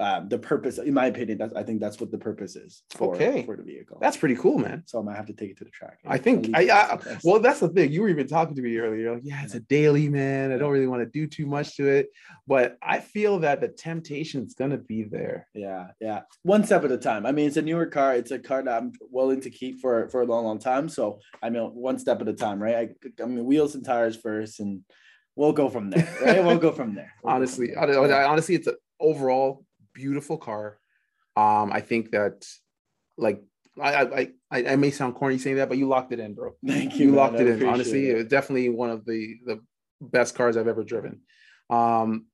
uh, 0.00 0.20
the 0.26 0.38
purpose, 0.38 0.78
in 0.78 0.94
my 0.94 1.06
opinion, 1.06 1.36
that's 1.38 1.54
I 1.54 1.62
think 1.62 1.78
that's 1.84 2.00
what 2.00 2.10
the 2.10 2.16
purpose 2.28 2.56
is 2.56 2.82
for, 2.98 3.14
Okay. 3.14 3.44
for 3.44 3.54
the 3.56 3.62
vehicle. 3.62 3.98
that's 4.00 4.16
pretty 4.16 4.34
cool, 4.36 4.58
man. 4.58 4.82
so 4.86 4.98
I 4.98 5.02
might 5.02 5.16
have 5.16 5.26
to 5.26 5.34
take 5.40 5.50
it 5.50 5.58
to 5.58 5.64
the 5.64 5.70
track. 5.70 5.98
I 6.06 6.16
think 6.16 6.38
I, 6.54 6.62
I 6.68 6.88
once 6.94 7.06
or 7.06 7.10
twice. 7.10 7.24
well 7.24 7.40
that's 7.40 7.60
the 7.60 7.68
thing. 7.68 7.92
You 7.92 8.00
were 8.02 8.08
even 8.08 8.26
talking 8.26 8.54
to 8.56 8.62
me 8.62 8.76
earlier. 8.78 9.00
You're 9.02 9.14
like, 9.16 9.24
yeah, 9.32 9.42
it's 9.44 9.54
a 9.54 9.60
daily 9.60 10.08
man. 10.08 10.52
I 10.52 10.56
don't 10.58 10.72
really 10.76 10.86
want 10.86 11.02
to 11.02 11.10
do 11.20 11.26
too 11.26 11.46
much 11.46 11.76
to 11.76 11.86
it, 11.86 12.06
but 12.46 12.78
I 12.82 13.00
feel 13.00 13.40
that 13.40 13.60
the 13.60 13.68
temptation 13.68 14.46
is 14.46 14.54
gonna 14.54 14.78
be 14.78 15.02
there. 15.04 15.46
Yeah, 15.54 15.88
yeah. 16.00 16.20
One 16.44 16.64
step 16.64 16.82
at 16.84 16.92
a 16.92 16.98
time. 16.98 17.26
I 17.26 17.32
mean, 17.32 17.46
it's 17.48 17.58
a 17.58 17.62
newer 17.70 17.86
car. 17.86 18.14
It's 18.16 18.30
a 18.30 18.38
car 18.38 18.62
that 18.62 18.74
I'm 18.82 18.92
willing 19.10 19.40
to 19.42 19.50
keep 19.50 19.80
for 19.82 20.08
for 20.08 20.22
a 20.22 20.26
long, 20.26 20.44
long 20.46 20.58
time. 20.58 20.88
So 20.88 21.20
I 21.42 21.50
mean, 21.50 21.62
one 21.74 21.98
step 21.98 22.20
at 22.22 22.28
a 22.28 22.32
time, 22.32 22.62
right? 22.62 22.76
I, 22.82 23.22
I 23.22 23.26
mean, 23.26 23.44
wheels 23.44 23.74
and 23.74 23.84
tires 23.84 24.16
first, 24.16 24.60
and 24.60 24.80
we'll 25.36 25.52
go 25.52 25.68
from 25.68 25.90
there. 25.90 26.08
Right? 26.24 26.42
we'll 26.44 26.58
go 26.58 26.72
from 26.72 26.94
there. 26.94 27.12
We'll 27.22 27.32
go 27.32 27.36
honestly, 27.36 27.66
from 27.74 27.86
there. 27.86 27.94
don't- 27.94 28.12
I- 28.12 28.24
honestly, 28.24 28.54
it's 28.54 28.66
an 28.66 28.76
overall 28.98 29.64
beautiful 29.94 30.38
car. 30.38 30.78
Um, 31.36 31.72
I 31.72 31.80
think 31.80 32.10
that 32.10 32.46
like 33.16 33.42
I, 33.80 34.02
I 34.02 34.28
I 34.50 34.72
I 34.72 34.76
may 34.76 34.90
sound 34.90 35.14
corny 35.14 35.38
saying 35.38 35.56
that, 35.56 35.68
but 35.68 35.78
you 35.78 35.88
locked 35.88 36.12
it 36.12 36.20
in, 36.20 36.34
bro. 36.34 36.54
Thank 36.66 36.98
you. 36.98 37.06
You 37.06 37.12
man. 37.12 37.16
locked 37.16 37.36
I 37.36 37.42
it 37.42 37.62
in. 37.62 37.68
Honestly, 37.68 38.08
it. 38.08 38.12
it 38.12 38.16
was 38.16 38.26
definitely 38.26 38.68
one 38.68 38.90
of 38.90 39.04
the 39.04 39.36
the 39.46 39.60
best 40.00 40.34
cars 40.34 40.56
I've 40.56 40.68
ever 40.68 40.84
driven. 40.84 41.20
Um, 41.68 42.26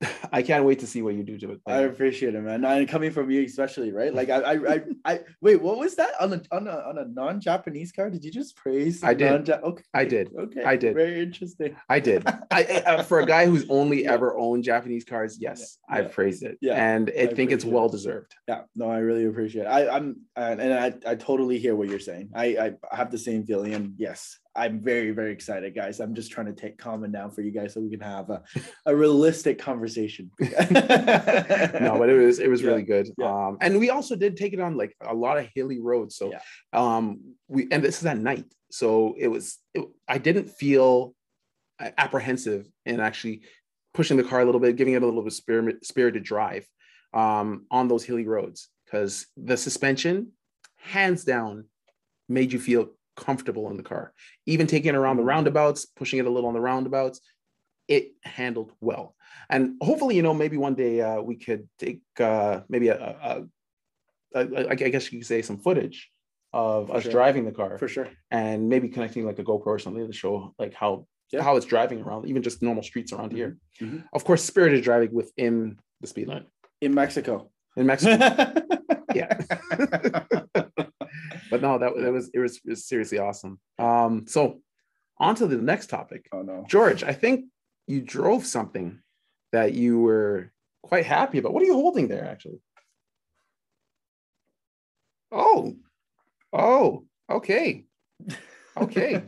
I 0.32 0.42
can't 0.42 0.64
wait 0.64 0.78
to 0.80 0.86
see 0.86 1.02
what 1.02 1.14
you 1.14 1.22
do 1.22 1.36
to 1.38 1.52
it. 1.52 1.60
I 1.66 1.80
appreciate 1.80 2.34
it, 2.34 2.40
man. 2.40 2.64
And 2.64 2.88
coming 2.88 3.10
from 3.10 3.30
you, 3.30 3.42
especially, 3.44 3.92
right? 3.92 4.14
Like, 4.14 4.30
I, 4.30 4.38
I, 4.54 4.74
I, 4.74 4.82
I 5.04 5.20
wait. 5.42 5.60
What 5.60 5.78
was 5.78 5.94
that 5.96 6.12
on 6.20 6.32
a 6.32 6.42
on 6.52 6.66
a 6.68 6.70
on 6.88 6.98
a 6.98 7.04
non-Japanese 7.06 7.92
car? 7.92 8.08
Did 8.10 8.24
you 8.24 8.30
just 8.30 8.56
praise? 8.56 9.02
I 9.04 9.12
did. 9.14 9.30
non-Ja- 9.30 9.60
Okay, 9.62 9.84
I 9.92 10.04
did. 10.04 10.30
Okay, 10.38 10.64
I 10.64 10.76
did. 10.76 10.94
Very 10.94 11.20
interesting. 11.20 11.76
I 11.88 12.00
did. 12.00 12.26
I, 12.50 12.64
uh, 12.86 13.02
for 13.02 13.20
a 13.20 13.26
guy 13.26 13.46
who's 13.46 13.66
only 13.68 14.04
Yeah. 14.04 14.12
ever 14.12 14.36
owned 14.38 14.64
Japanese 14.64 15.04
cars, 15.04 15.36
yes, 15.40 15.78
Yeah. 15.90 15.96
I've 15.96 16.12
praised 16.12 16.42
it. 16.44 16.56
Yeah. 16.62 16.74
and 16.74 17.10
I, 17.16 17.22
I 17.22 17.26
think 17.34 17.50
it's 17.50 17.64
well 17.64 17.88
deserved. 17.88 18.34
Yeah, 18.48 18.62
no, 18.74 18.90
I 18.90 18.98
really 18.98 19.26
appreciate 19.26 19.62
it. 19.62 19.68
I, 19.68 19.88
I'm 19.96 20.16
and 20.36 20.60
and 20.60 20.72
I, 20.72 21.10
I 21.10 21.14
totally 21.16 21.58
hear 21.58 21.76
what 21.76 21.88
you're 21.88 21.98
saying. 21.98 22.30
I, 22.34 22.74
I 22.90 22.96
have 22.96 23.10
the 23.10 23.18
same 23.18 23.44
feeling, 23.44 23.74
and 23.74 23.94
yes, 23.98 24.38
I'm 24.60 24.78
very 24.78 25.10
very 25.12 25.32
excited, 25.32 25.74
guys. 25.74 26.00
I'm 26.00 26.14
just 26.14 26.30
trying 26.30 26.46
to 26.46 26.52
take 26.52 26.76
common 26.76 27.10
down 27.10 27.30
for 27.30 27.40
you 27.40 27.50
guys 27.50 27.72
so 27.72 27.80
we 27.80 27.88
can 27.90 28.00
have 28.00 28.28
a, 28.28 28.42
a 28.84 28.94
realistic 28.94 29.58
conversation. 29.58 30.30
no, 30.40 31.96
but 31.98 32.08
it 32.10 32.18
was 32.26 32.38
it 32.38 32.50
was 32.50 32.60
Yeah, 32.60 32.68
really 32.68 32.82
good. 32.82 33.08
yeah. 33.16 33.26
Um, 33.46 33.56
and 33.62 33.78
we 33.80 33.88
also 33.88 34.16
did 34.16 34.36
take 34.36 34.52
it 34.52 34.60
on 34.60 34.76
like 34.76 34.94
a 35.00 35.14
lot 35.14 35.38
of 35.38 35.48
hilly 35.54 35.80
roads. 35.80 36.14
So, 36.16 36.30
Yeah. 36.30 36.40
um, 36.74 37.20
we 37.48 37.68
and 37.70 37.82
this 37.82 38.00
is 38.00 38.06
at 38.06 38.18
night, 38.18 38.52
so 38.70 39.14
it 39.18 39.28
was. 39.28 39.58
It, 39.72 39.88
I 40.06 40.18
didn't 40.18 40.50
feel 40.50 41.14
uh, 41.80 41.90
apprehensive 41.96 42.68
in 42.84 43.00
actually 43.00 43.42
pushing 43.94 44.18
the 44.18 44.24
car 44.24 44.40
a 44.42 44.44
little 44.44 44.60
bit, 44.60 44.76
giving 44.76 44.92
it 44.94 45.02
a 45.02 45.06
little 45.06 45.22
bit 45.22 45.28
of 45.28 45.32
spirit, 45.32 45.86
spirited 45.86 46.22
drive 46.22 46.66
um, 47.14 47.64
on 47.70 47.88
those 47.88 48.04
hilly 48.04 48.26
roads 48.26 48.68
because 48.84 49.26
the 49.38 49.56
suspension, 49.56 50.32
hands 50.76 51.24
down, 51.24 51.64
made 52.28 52.52
you 52.52 52.58
feel 52.60 52.90
comfortable 53.24 53.70
in 53.70 53.76
the 53.76 53.82
car. 53.92 54.12
Even 54.46 54.66
taking 54.66 54.90
it 54.94 54.98
around 54.98 55.16
the 55.18 55.22
Mhm. 55.22 55.26
roundabouts, 55.34 55.86
pushing 56.00 56.18
it 56.18 56.26
a 56.26 56.30
little 56.30 56.48
on 56.48 56.54
the 56.54 56.60
roundabouts, 56.60 57.20
it 57.86 58.12
handled 58.22 58.72
well. 58.80 59.14
And 59.48 59.62
hopefully, 59.82 60.14
you 60.16 60.22
know, 60.22 60.34
maybe 60.34 60.56
one 60.56 60.74
day 60.74 61.00
uh, 61.00 61.20
we 61.20 61.36
could 61.36 61.68
take 61.78 62.00
uh, 62.18 62.60
maybe 62.68 62.88
a, 62.88 62.96
a, 62.98 63.46
a, 64.34 64.40
a, 64.40 64.68
I 64.70 64.74
guess 64.74 65.12
you 65.12 65.18
could 65.18 65.26
say 65.26 65.42
some 65.42 65.58
footage 65.58 66.10
of 66.52 66.88
For 66.88 66.96
us 66.96 67.02
sure. 67.04 67.12
driving 67.12 67.44
the 67.44 67.52
car 67.52 67.78
for 67.78 67.88
sure. 67.88 68.08
and 68.30 68.68
maybe 68.68 68.88
connecting 68.88 69.24
like 69.26 69.38
a 69.38 69.44
GoPro 69.44 69.66
or 69.76 69.78
something 69.78 70.06
to 70.06 70.12
show 70.12 70.54
like 70.58 70.74
how 70.74 71.06
Yeah. 71.32 71.42
how 71.46 71.56
it's 71.58 71.66
driving 71.74 72.00
around, 72.02 72.26
even 72.30 72.42
just 72.42 72.60
normal 72.62 72.82
streets 72.90 73.12
around 73.12 73.30
here. 73.32 73.50
Mhm. 73.80 74.02
Of 74.16 74.24
course, 74.24 74.42
spirited 74.52 74.82
driving 74.88 75.12
within 75.20 75.78
the 76.00 76.06
speed 76.12 76.26
line 76.32 76.46
In 76.80 76.92
Mexico. 76.94 77.34
in 77.76 77.86
Mexico. 77.86 78.16
yeah. 79.20 79.30
but 81.50 81.62
no, 81.62 81.78
that, 81.78 81.92
that 81.96 82.12
was 82.12 82.30
it 82.32 82.38
was, 82.38 82.56
it 82.64 82.70
was 82.70 82.84
seriously 82.86 83.18
awesome. 83.18 83.58
Um, 83.78 84.26
so 84.26 84.60
on 85.18 85.34
to 85.36 85.46
the 85.46 85.56
next 85.56 85.88
topic. 85.88 86.28
oh 86.32 86.42
no. 86.42 86.64
George, 86.68 87.04
I 87.04 87.12
think 87.12 87.46
you 87.86 88.00
drove 88.00 88.46
something 88.46 89.00
that 89.52 89.74
you 89.74 90.00
were 90.00 90.52
quite 90.82 91.06
happy 91.06 91.38
about. 91.38 91.52
What 91.52 91.62
are 91.62 91.66
you 91.66 91.74
holding 91.74 92.08
there, 92.08 92.24
actually? 92.24 92.60
Oh, 95.32 95.76
oh, 96.52 97.04
okay, 97.30 97.84
okay. 98.76 99.22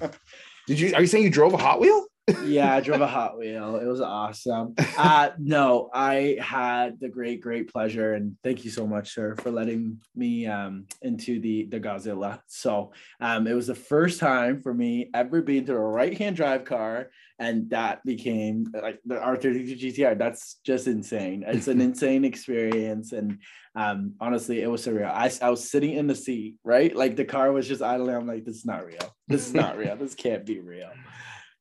Did 0.66 0.80
you? 0.80 0.94
Are 0.94 1.00
you 1.00 1.06
saying 1.06 1.24
you 1.24 1.30
drove 1.30 1.52
a 1.52 1.58
Hot 1.58 1.80
Wheel? 1.80 2.06
Yeah, 2.44 2.74
I 2.74 2.80
drove 2.80 3.02
a 3.02 3.06
Hot 3.06 3.36
Wheel. 3.36 3.76
It 3.76 3.86
was 3.86 4.00
awesome. 4.00 4.74
Uh, 4.96 5.30
no, 5.38 5.90
I 5.92 6.38
had 6.40 6.98
the 6.98 7.08
great, 7.08 7.42
great 7.42 7.70
pleasure, 7.70 8.14
and 8.14 8.36
thank 8.42 8.64
you 8.64 8.70
so 8.70 8.86
much, 8.86 9.14
sir, 9.14 9.34
for 9.36 9.50
letting 9.50 10.00
me 10.14 10.46
um, 10.46 10.86
into 11.02 11.38
the 11.38 11.64
the 11.64 11.80
Godzilla. 11.80 12.40
So 12.46 12.92
um, 13.20 13.46
it 13.46 13.52
was 13.52 13.66
the 13.66 13.74
first 13.74 14.20
time 14.20 14.62
for 14.62 14.72
me 14.72 15.10
ever 15.12 15.42
being 15.42 15.66
to 15.66 15.74
a 15.74 15.78
right 15.78 16.16
hand 16.16 16.36
drive 16.36 16.64
car, 16.64 17.10
and 17.38 17.68
that 17.70 18.02
became 18.04 18.72
like 18.72 19.00
the 19.04 19.16
R32 19.16 19.78
GTR. 19.78 20.18
That's 20.18 20.60
just 20.64 20.86
insane. 20.86 21.44
It's 21.46 21.68
an 21.68 21.80
insane 21.82 22.24
experience, 22.24 23.12
and 23.12 23.38
um, 23.74 24.14
honestly, 24.18 24.62
it 24.62 24.70
was 24.70 24.86
surreal. 24.86 25.10
I, 25.10 25.30
I 25.44 25.50
was 25.50 25.70
sitting 25.70 25.92
in 25.94 26.06
the 26.06 26.14
seat, 26.14 26.54
right? 26.64 26.94
Like 26.94 27.16
the 27.16 27.24
car 27.24 27.52
was 27.52 27.68
just 27.68 27.82
idling. 27.82 28.16
I'm 28.16 28.26
like, 28.26 28.44
this 28.44 28.56
is 28.56 28.64
not 28.64 28.86
real. 28.86 29.14
This 29.28 29.46
is 29.46 29.52
not 29.52 29.76
real. 29.76 29.96
This 29.96 30.14
can't 30.14 30.46
be 30.46 30.60
real. 30.60 30.90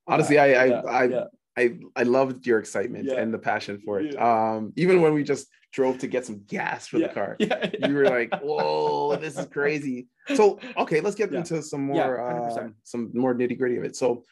Honestly, 0.08 0.38
I 0.38 0.46
I 0.46 0.66
Yeah, 0.66 0.82
I, 0.82 1.04
yeah. 1.06 1.24
I 1.58 1.78
I 1.96 2.04
loved 2.04 2.46
your 2.46 2.60
excitement 2.60 3.06
Yeah. 3.06 3.20
and 3.22 3.34
the 3.34 3.40
passion 3.40 3.80
for 3.86 4.00
it. 4.00 4.16
Um, 4.20 4.74
even 4.76 5.02
when 5.02 5.14
we 5.14 5.24
just 5.24 5.48
drove 5.72 5.98
to 6.00 6.08
get 6.08 6.26
some 6.26 6.44
gas 6.48 6.88
for 6.88 6.98
yeah. 7.00 7.08
the 7.08 7.14
car, 7.14 7.36
Yeah, 7.40 7.70
you 7.88 7.94
were 7.96 8.06
like, 8.06 8.34
"Whoa, 8.42 9.16
this 9.18 9.38
is 9.38 9.46
crazy." 9.48 10.08
So, 10.36 10.60
okay, 10.78 11.00
let's 11.02 11.16
get 11.16 11.32
Yeah. 11.32 11.40
into 11.40 11.62
some 11.62 11.88
Yeah, 11.94 12.06
more 12.06 12.60
uh, 12.60 12.70
some 12.84 13.12
more 13.14 13.34
nitty 13.36 13.58
gritty 13.58 13.78
of 13.78 13.84
it. 13.84 13.96
So, 13.96 14.24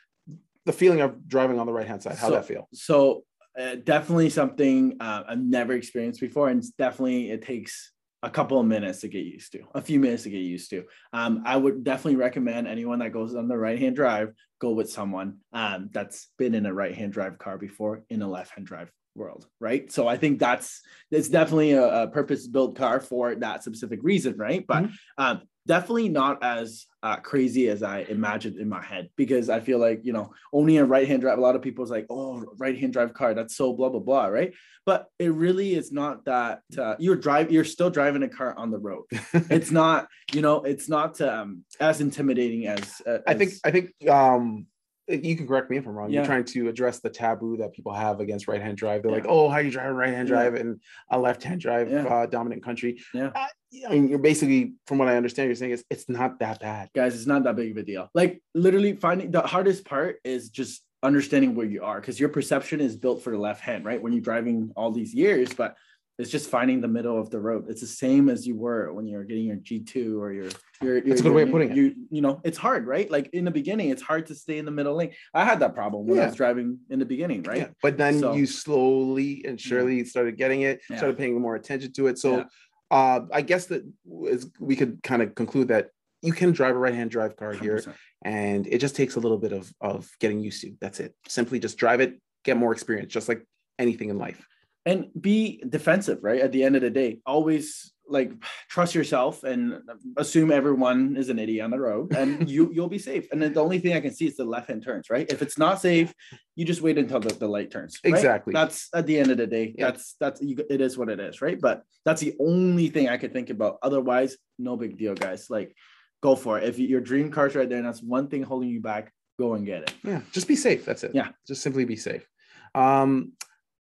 the 0.65 0.73
feeling 0.73 1.01
of 1.01 1.27
driving 1.27 1.57
on 1.59 1.65
the 1.67 1.73
right 1.73 1.87
hand 1.87 2.01
side, 2.03 2.17
how 2.17 2.27
So- 2.27 2.33
that 2.33 2.45
feel? 2.45 2.67
so 2.73 3.23
uh, 3.59 3.75
definitely 3.83 4.29
something 4.29 4.95
uh, 5.01 5.23
I've 5.27 5.39
never 5.39 5.73
experienced 5.73 6.21
before, 6.21 6.49
and 6.49 6.59
it's 6.59 6.71
definitely 6.71 7.31
it 7.31 7.41
takes 7.41 7.91
a 8.23 8.29
couple 8.29 8.59
of 8.59 8.65
minutes 8.65 9.01
to 9.01 9.07
get 9.07 9.25
used 9.25 9.51
to, 9.53 9.63
a 9.73 9.81
few 9.81 9.99
minutes 9.99 10.23
to 10.23 10.29
get 10.29 10.39
used 10.39 10.69
to. 10.69 10.83
Um, 11.11 11.43
I 11.45 11.57
would 11.57 11.83
definitely 11.83 12.17
recommend 12.17 12.67
anyone 12.67 12.99
that 12.99 13.13
goes 13.13 13.35
on 13.35 13.47
the 13.47 13.57
right 13.57 13.79
hand 13.79 13.95
drive 13.95 14.33
go 14.59 14.71
with 14.71 14.91
someone 14.91 15.37
um, 15.53 15.89
that's 15.91 16.29
been 16.37 16.53
in 16.53 16.67
a 16.67 16.73
right 16.73 16.95
hand 16.95 17.13
drive 17.13 17.39
car 17.39 17.57
before 17.57 18.03
in 18.09 18.21
a 18.21 18.29
left 18.29 18.51
hand 18.51 18.67
drive 18.67 18.91
world, 19.15 19.47
right? 19.59 19.91
So 19.91 20.07
I 20.07 20.17
think 20.17 20.39
that's 20.39 20.81
it's 21.09 21.29
definitely 21.29 21.71
a, 21.71 22.03
a 22.03 22.07
purpose 22.07 22.47
built 22.47 22.77
car 22.77 22.99
for 22.99 23.35
that 23.35 23.63
specific 23.63 23.99
reason, 24.03 24.37
right? 24.37 24.65
But 24.65 24.85
um, 25.17 25.41
definitely 25.67 26.09
not 26.09 26.43
as 26.43 26.85
uh, 27.03 27.17
crazy 27.17 27.67
as 27.69 27.83
I 27.83 27.99
imagined 28.01 28.57
in 28.57 28.69
my 28.69 28.81
head 28.83 29.09
because 29.15 29.49
I 29.49 29.59
feel 29.59 29.79
like 29.79 30.01
you 30.03 30.13
know 30.13 30.33
owning 30.53 30.77
a 30.77 30.85
right 30.85 31.07
hand 31.07 31.21
drive. 31.21 31.37
A 31.37 31.41
lot 31.41 31.55
of 31.55 31.61
people's 31.61 31.91
like, 31.91 32.05
oh, 32.09 32.43
right 32.57 32.77
hand 32.77 32.93
drive 32.93 33.13
car, 33.13 33.33
that's 33.33 33.55
so 33.55 33.73
blah 33.73 33.89
blah 33.89 33.99
blah, 33.99 34.27
right? 34.27 34.53
But 34.85 35.07
it 35.19 35.33
really 35.33 35.73
is 35.73 35.91
not 35.91 36.25
that 36.25 36.61
uh, 36.77 36.95
you're 36.99 37.15
drive 37.15 37.51
you're 37.51 37.65
still 37.65 37.89
driving 37.89 38.23
a 38.23 38.29
car 38.29 38.55
on 38.57 38.71
the 38.71 38.79
road. 38.79 39.03
it's 39.33 39.71
not 39.71 40.07
you 40.33 40.41
know 40.41 40.61
it's 40.63 40.89
not 40.89 41.19
um, 41.21 41.63
as 41.79 42.01
intimidating 42.01 42.67
as, 42.67 43.01
uh, 43.07 43.19
I 43.27 43.33
think 43.33 43.53
I 43.63 43.71
think 43.71 43.91
um 44.09 44.67
you 45.11 45.35
can 45.35 45.47
correct 45.47 45.69
me 45.69 45.77
if 45.77 45.85
I'm 45.85 45.93
wrong. 45.93 46.11
You're 46.11 46.25
trying 46.25 46.45
to 46.45 46.67
address 46.69 46.99
the 46.99 47.09
taboo 47.09 47.57
that 47.57 47.73
people 47.73 47.93
have 47.93 48.19
against 48.19 48.47
right 48.47 48.61
hand 48.61 48.77
drive. 48.77 49.03
They're 49.03 49.11
like, 49.11 49.25
"Oh, 49.27 49.49
how 49.49 49.57
you 49.59 49.71
drive 49.71 49.89
a 49.89 49.93
right 49.93 50.13
hand 50.13 50.29
Yeah. 50.29 50.35
drive 50.35 50.55
in 50.55 50.79
a 51.09 51.19
left 51.19 51.43
hand 51.43 51.61
drive 51.61 51.89
Yeah. 51.91 52.05
uh, 52.05 52.25
dominant 52.25 52.63
country?" 52.63 52.99
Yeah. 53.13 53.31
Uh, 53.35 53.47
I 53.87 53.93
mean, 53.93 54.07
you're 54.09 54.19
basically, 54.19 54.73
from 54.87 54.97
what 54.97 55.07
I 55.07 55.15
understand, 55.15 55.47
you're 55.47 55.55
saying 55.55 55.71
is 55.71 55.85
it's 55.89 56.09
not 56.09 56.39
that 56.39 56.59
bad. 56.59 56.89
guys 56.93 57.15
it's 57.15 57.25
not 57.27 57.43
that 57.43 57.55
big 57.55 57.71
of 57.71 57.77
a 57.77 57.83
deal 57.83 58.09
like 58.13 58.41
literally 58.53 58.93
finding 58.95 59.31
the 59.31 59.41
hardest 59.41 59.85
part 59.85 60.17
is 60.25 60.49
just 60.49 60.83
understanding 61.03 61.55
where 61.55 61.65
you 61.65 61.81
are 61.83 61.99
because 62.01 62.19
your 62.19 62.29
perception 62.29 62.79
is 62.81 62.95
built 62.95 63.21
for 63.23 63.31
the 63.31 63.37
left 63.37 63.61
hand 63.61 63.85
right 63.85 64.01
when 64.01 64.11
you're 64.13 64.21
driving 64.21 64.71
all 64.75 64.91
these 64.91 65.13
years 65.13 65.53
but 65.53 65.75
it's 66.17 66.29
just 66.29 66.49
finding 66.49 66.81
the 66.81 66.87
middle 66.87 67.19
of 67.19 67.29
the 67.29 67.39
road 67.39 67.65
it's 67.69 67.81
the 67.81 67.87
same 67.87 68.29
as 68.29 68.45
you 68.45 68.55
were 68.55 68.91
when 68.93 69.07
you're 69.07 69.23
getting 69.23 69.45
your 69.45 69.57
g2 69.57 70.19
or 70.19 70.31
your 70.31 70.49
your, 70.81 70.95
your 70.95 71.01
That's 71.01 71.21
a 71.21 71.23
good 71.23 71.33
way 71.33 71.43
of 71.43 71.49
your- 71.49 71.53
putting 71.59 71.71
it. 71.71 71.77
you, 71.77 71.95
you 72.09 72.21
know 72.21 72.41
it's 72.43 72.57
hard 72.57 72.85
right 72.85 73.09
like 73.09 73.29
in 73.33 73.45
the 73.45 73.51
beginning 73.51 73.89
it's 73.89 74.01
hard 74.01 74.25
to 74.27 74.35
stay 74.35 74.57
in 74.57 74.65
the 74.65 74.71
middle 74.71 74.95
lane 74.95 75.11
i 75.33 75.43
had 75.45 75.59
that 75.59 75.73
problem 75.75 76.05
when 76.07 76.19
i 76.19 76.25
was 76.25 76.35
driving 76.35 76.79
in 76.89 76.99
the 76.99 77.05
beginning 77.05 77.43
right 77.43 77.57
Yeah. 77.57 77.67
But 77.81 77.97
then 77.97 78.19
So- 78.19 78.33
you 78.33 78.45
slowly 78.45 79.43
and 79.47 79.59
surely 79.59 80.03
started 80.05 80.37
getting 80.37 80.61
it, 80.61 80.81
Yeah. 80.89 80.97
started 80.97 81.17
paying 81.17 81.39
more 81.39 81.55
attention 81.55 81.91
to 81.93 82.07
it. 82.07 82.17
So 82.17 82.37
Yeah. 82.37 82.43
uh, 82.91 83.19
I 83.31 83.41
guess 83.41 83.65
that 83.67 83.83
is, 84.25 84.49
we 84.59 84.75
could 84.75 85.01
kind 85.03 85.21
of 85.21 85.33
conclude 85.35 85.67
that 85.69 85.89
you 86.21 86.33
can 86.33 86.51
drive 86.51 86.75
a 86.75 86.79
right 86.79 86.93
hand 86.93 87.09
drive 87.11 87.35
car 87.35 87.53
here, 87.53 87.77
100%. 87.77 87.93
and 88.23 88.67
it 88.67 88.79
just 88.79 88.95
takes 88.95 89.15
a 89.15 89.19
little 89.19 89.37
bit 89.37 89.53
of 89.53 89.71
of 89.81 90.09
getting 90.19 90.39
used 90.39 90.61
to. 90.61 90.73
That's 90.81 90.99
it. 90.99 91.15
Simply 91.27 91.57
just 91.59 91.77
drive 91.77 91.99
it, 92.01 92.19
get 92.43 92.57
more 92.57 92.71
experience, 92.73 93.11
just 93.13 93.27
like 93.27 93.41
anything 93.79 94.09
in 94.09 94.17
life. 94.17 94.45
And 94.85 95.05
be 95.19 95.61
defensive 95.67 96.19
right 96.21 96.41
at 96.41 96.51
the 96.51 96.63
end 96.63 96.75
of 96.75 96.81
the 96.81 96.89
day 96.89 97.19
always 97.25 97.93
like 98.09 98.31
trust 98.67 98.93
yourself 98.93 99.43
and 99.43 99.79
assume 100.17 100.51
everyone 100.51 101.15
is 101.15 101.29
an 101.29 101.39
idiot 101.39 101.63
on 101.63 101.71
the 101.71 101.79
road 101.79 102.13
and 102.13 102.49
you 102.55 102.69
you'll 102.73 102.89
be 102.89 102.97
safe 102.99 103.27
and 103.31 103.41
then 103.41 103.53
the 103.53 103.63
only 103.63 103.79
thing 103.79 103.93
i 103.93 103.99
can 104.01 104.13
see 104.13 104.25
is 104.27 104.35
the 104.35 104.43
left 104.43 104.67
hand 104.69 104.83
turns 104.83 105.09
right 105.09 105.31
if 105.31 105.41
it's 105.41 105.57
not 105.57 105.79
safe 105.79 106.13
you 106.55 106.65
just 106.65 106.81
wait 106.81 106.97
until 106.97 107.19
the, 107.19 107.33
the 107.35 107.47
light 107.47 107.71
turns 107.71 107.99
right? 108.03 108.13
Exactly. 108.13 108.51
that's 108.53 108.89
at 108.93 109.05
the 109.05 109.17
end 109.17 109.31
of 109.31 109.37
the 109.37 109.47
day 109.47 109.73
Yeah. 109.77 109.85
that's 109.91 110.15
that's 110.19 110.41
you, 110.41 110.57
it 110.69 110.81
is 110.81 110.97
what 110.97 111.09
it 111.09 111.19
is 111.19 111.41
right 111.41 111.59
but 111.61 111.83
that's 112.03 112.21
the 112.21 112.35
only 112.39 112.89
thing 112.89 113.07
i 113.07 113.17
could 113.17 113.33
think 113.33 113.49
about 113.49 113.77
otherwise 113.83 114.35
no 114.59 114.75
big 114.75 114.97
deal 114.97 115.13
guys 115.13 115.49
like 115.49 115.75
go 116.21 116.35
for 116.35 116.57
it 116.59 116.65
if 116.65 116.79
your 116.79 117.01
dream 117.01 117.31
car's 117.31 117.55
right 117.55 117.69
there 117.69 117.77
and 117.77 117.87
that's 117.87 118.01
one 118.03 118.27
thing 118.27 118.43
holding 118.43 118.69
you 118.69 118.81
back 118.81 119.13
go 119.39 119.53
and 119.53 119.65
get 119.65 119.83
it 119.83 119.93
Yeah, 120.03 120.21
just 120.31 120.47
be 120.47 120.55
safe. 120.55 120.85
That's 120.85 121.03
it. 121.03 121.11
Yeah. 121.15 121.29
just 121.47 121.63
simply 121.63 121.83
be 121.85 121.95
safe. 121.95 122.27
Um, 122.75 123.31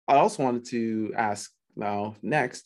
I 0.09 0.17
also 0.17 0.43
wanted 0.43 0.67
to 0.67 1.13
ask 1.17 1.51
now 1.75 2.17
next 2.23 2.65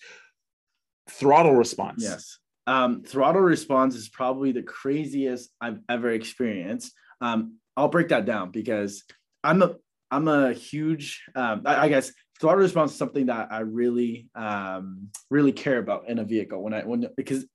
throttle 1.08 1.54
response. 1.54 2.02
Yes. 2.02 2.38
Um, 2.66 3.02
throttle 3.02 3.42
response 3.42 3.96
is 3.96 4.08
probably 4.08 4.52
the 4.52 4.62
craziest 4.62 5.50
I've 5.60 5.78
ever 5.88 6.10
experienced. 6.10 6.92
Um, 7.20 7.56
I'll 7.76 7.88
break 7.88 8.08
that 8.08 8.26
down 8.26 8.50
because 8.50 9.02
I'm 9.42 9.62
a 9.62 9.76
I'm 10.10 10.28
a 10.28 10.52
huge 10.52 11.22
um, 11.34 11.62
I, 11.64 11.86
I 11.86 11.88
guess 11.88 12.12
throttle 12.40 12.60
response 12.60 12.92
is 12.92 12.98
something 12.98 13.26
that 13.26 13.48
I 13.50 13.60
really 13.60 14.28
um, 14.34 15.08
really 15.30 15.52
care 15.52 15.78
about 15.78 16.08
in 16.08 16.18
a 16.18 16.24
vehicle 16.24 16.62
when 16.62 16.74
I 16.74 16.82
when 16.82 17.06
because 17.16 17.46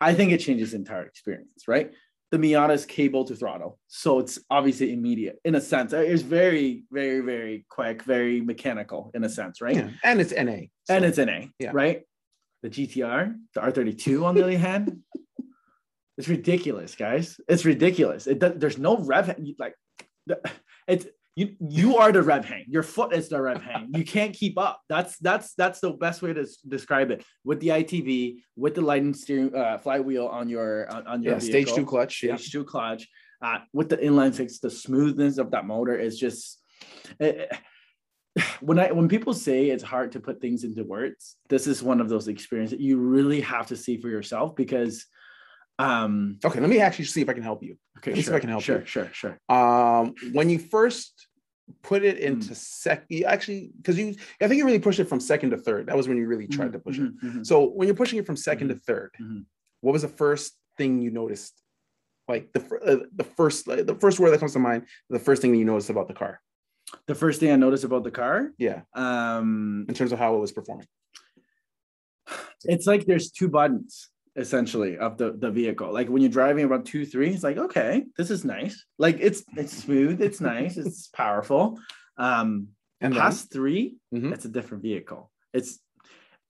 I 0.00 0.14
think 0.14 0.32
it 0.32 0.38
changes 0.38 0.74
entire 0.74 1.06
experience, 1.06 1.68
right? 1.68 1.92
The 2.32 2.38
Miata's 2.38 2.86
cable 2.86 3.26
to 3.26 3.36
throttle, 3.36 3.78
so 3.88 4.18
it's 4.18 4.38
obviously 4.48 4.94
immediate 4.94 5.38
in 5.44 5.54
a 5.54 5.60
sense. 5.60 5.92
It's 5.92 6.22
very, 6.22 6.84
very, 6.90 7.20
very 7.20 7.66
quick, 7.68 8.02
very 8.04 8.40
mechanical 8.40 9.10
in 9.14 9.22
a 9.22 9.28
sense, 9.28 9.60
right? 9.60 9.76
Yeah, 9.76 9.90
and 10.02 10.18
it's 10.18 10.32
NA. 10.32 10.68
and 10.88 11.04
it's 11.04 11.18
NA, 11.18 11.48
Yeah. 11.58 11.72
right? 11.74 12.00
The 12.62 12.70
GTR, 12.70 13.34
the 13.54 13.60
R32, 13.60 14.24
on 14.24 14.34
the 14.34 14.42
other 14.44 14.56
hand, 14.56 15.02
it's 16.16 16.26
ridiculous, 16.28 16.94
guys. 16.94 17.38
It's 17.48 17.66
ridiculous. 17.66 18.26
It 18.26 18.38
does, 18.38 18.54
there's 18.56 18.78
no 18.78 18.96
rev 18.96 19.36
like 19.58 19.74
it's 20.88 21.06
you 21.34 21.56
you 21.60 21.96
are 21.96 22.12
the 22.12 22.22
rev 22.22 22.44
hang. 22.44 22.64
Your 22.68 22.82
foot 22.82 23.14
is 23.14 23.28
the 23.28 23.40
rev 23.40 23.62
hang. 23.62 23.88
You 23.94 24.04
can't 24.04 24.34
keep 24.34 24.58
up. 24.58 24.80
That's 24.88 25.16
that's 25.18 25.54
that's 25.54 25.80
the 25.80 25.92
best 25.92 26.20
way 26.22 26.32
to 26.34 26.42
s- 26.42 26.58
describe 26.66 27.10
it. 27.10 27.24
With 27.44 27.60
the 27.60 27.68
ITB, 27.68 28.42
with 28.56 28.74
the 28.74 28.82
lightning 28.82 29.14
steering 29.14 29.54
uh, 29.54 29.78
flywheel 29.78 30.26
on 30.26 30.48
your 30.48 30.90
on, 30.92 31.06
on 31.06 31.22
your 31.22 31.34
yeah, 31.34 31.38
stage 31.38 31.72
two 31.72 31.86
clutch. 31.86 32.22
Yeah, 32.22 32.36
stage 32.36 32.52
two 32.52 32.64
clutch 32.64 33.08
uh, 33.42 33.58
with 33.72 33.88
the 33.88 33.96
inline 33.98 34.32
six 34.34 34.58
the 34.58 34.70
smoothness 34.70 35.38
of 35.38 35.50
that 35.50 35.66
motor 35.66 35.98
is 35.98 36.18
just 36.18 36.60
it- 37.18 37.36
it- 37.50 37.58
when 38.60 38.78
i 38.78 38.90
when 38.90 39.08
people 39.08 39.34
say 39.34 39.68
it's 39.68 39.82
hard 39.82 40.10
to 40.12 40.18
put 40.18 40.40
things 40.40 40.64
into 40.64 40.84
words 40.84 41.36
this 41.50 41.66
is 41.66 41.82
one 41.82 42.00
of 42.00 42.08
those 42.08 42.28
experiences 42.28 42.78
that 42.78 42.82
you 42.82 42.96
really 42.96 43.42
have 43.42 43.66
to 43.66 43.76
see 43.76 43.98
for 44.00 44.08
yourself 44.08 44.56
because 44.56 45.04
um 45.86 46.38
Okay, 46.44 46.60
let 46.60 46.70
me 46.70 46.78
actually 46.80 47.06
see 47.06 47.22
if 47.24 47.28
I 47.28 47.34
can 47.38 47.42
help 47.50 47.60
you. 47.62 47.74
okay 47.98 48.12
me 48.12 48.22
see 48.22 48.30
if 48.30 48.36
I 48.40 48.44
can 48.46 48.50
help 48.56 48.62
sure 48.68 48.80
you. 48.80 48.86
sure 48.94 49.08
sure 49.20 49.34
Um, 49.58 50.14
when 50.36 50.46
you 50.52 50.58
first 50.76 51.12
put 51.90 52.00
it 52.10 52.16
Mm. 52.18 52.26
into 52.28 52.54
sec, 52.54 52.98
you 53.08 53.24
actually 53.34 53.60
because 53.78 53.96
you, 53.98 54.06
I 54.40 54.46
think 54.48 54.58
you 54.58 54.64
really 54.70 54.78
pushed 54.88 55.00
it 55.04 55.08
from 55.12 55.20
second 55.32 55.50
to 55.54 55.58
third. 55.66 55.82
That 55.88 55.96
was 56.00 56.06
when 56.08 56.16
you 56.20 56.26
really 56.34 56.46
tried 56.56 56.72
to 56.76 56.80
push 56.86 56.98
it. 56.98 57.10
Mhm, 57.16 57.22
mhm. 57.22 57.46
So 57.50 57.54
when 57.76 57.84
you're 57.88 58.00
pushing 58.02 58.18
it 58.20 58.26
from 58.26 58.36
2nd 58.36 58.68
to 58.72 58.76
3rd 58.88 59.10
Mhm. 59.20 59.44
what 59.84 59.92
was 59.96 60.02
the 60.02 60.14
first 60.24 60.48
thing 60.78 60.90
you 61.04 61.10
noticed? 61.22 61.54
Like 62.32 62.44
the 62.54 62.60
uh, 62.90 63.00
the 63.20 63.24
first 63.38 63.58
like, 63.68 63.86
the 63.92 63.98
first 64.04 64.16
word 64.20 64.30
that 64.32 64.40
comes 64.42 64.52
to 64.54 64.58
mind, 64.70 64.80
the 65.10 65.18
first 65.28 65.38
thing 65.42 65.50
that 65.52 65.58
you 65.62 65.64
noticed 65.72 65.90
about 65.90 66.08
the 66.12 66.18
car. 66.22 66.34
the 67.12 67.14
first 67.24 67.36
thing 67.40 67.50
i 67.56 67.56
noticed 67.66 67.84
about 67.90 68.04
the 68.08 68.14
car 68.22 68.36
Yeah, 68.68 68.78
um 69.04 69.86
in 69.88 69.94
terms 69.98 70.12
of 70.14 70.18
how 70.22 70.30
it 70.36 70.40
was 70.44 70.52
performing. 70.58 70.88
it's 72.72 72.86
like 72.86 73.02
there's 73.06 73.30
two 73.38 73.48
buttons 73.48 73.92
essentially 74.36 74.96
of 74.96 75.18
the 75.18 75.32
the 75.32 75.50
vehicle 75.50 75.92
like 75.92 76.08
when 76.08 76.22
you're 76.22 76.30
driving 76.30 76.64
around 76.64 76.84
two 76.84 77.04
three 77.04 77.30
it's 77.30 77.42
like 77.44 77.58
okay 77.58 78.04
this 78.16 78.30
is 78.30 78.44
nice 78.46 78.84
like 78.98 79.18
it's 79.20 79.44
it's 79.56 79.74
smooth 79.76 80.22
it's 80.22 80.40
nice 80.40 80.78
it's 80.78 81.08
powerful 81.22 81.78
um 82.16 82.68
And 83.02 83.12
then, 83.12 83.20
past 83.20 83.52
3 83.52 83.94
Mhm. 84.14 84.32
it's 84.32 84.46
a 84.46 84.48
different 84.48 84.82
vehicle 84.82 85.30
it's 85.52 85.80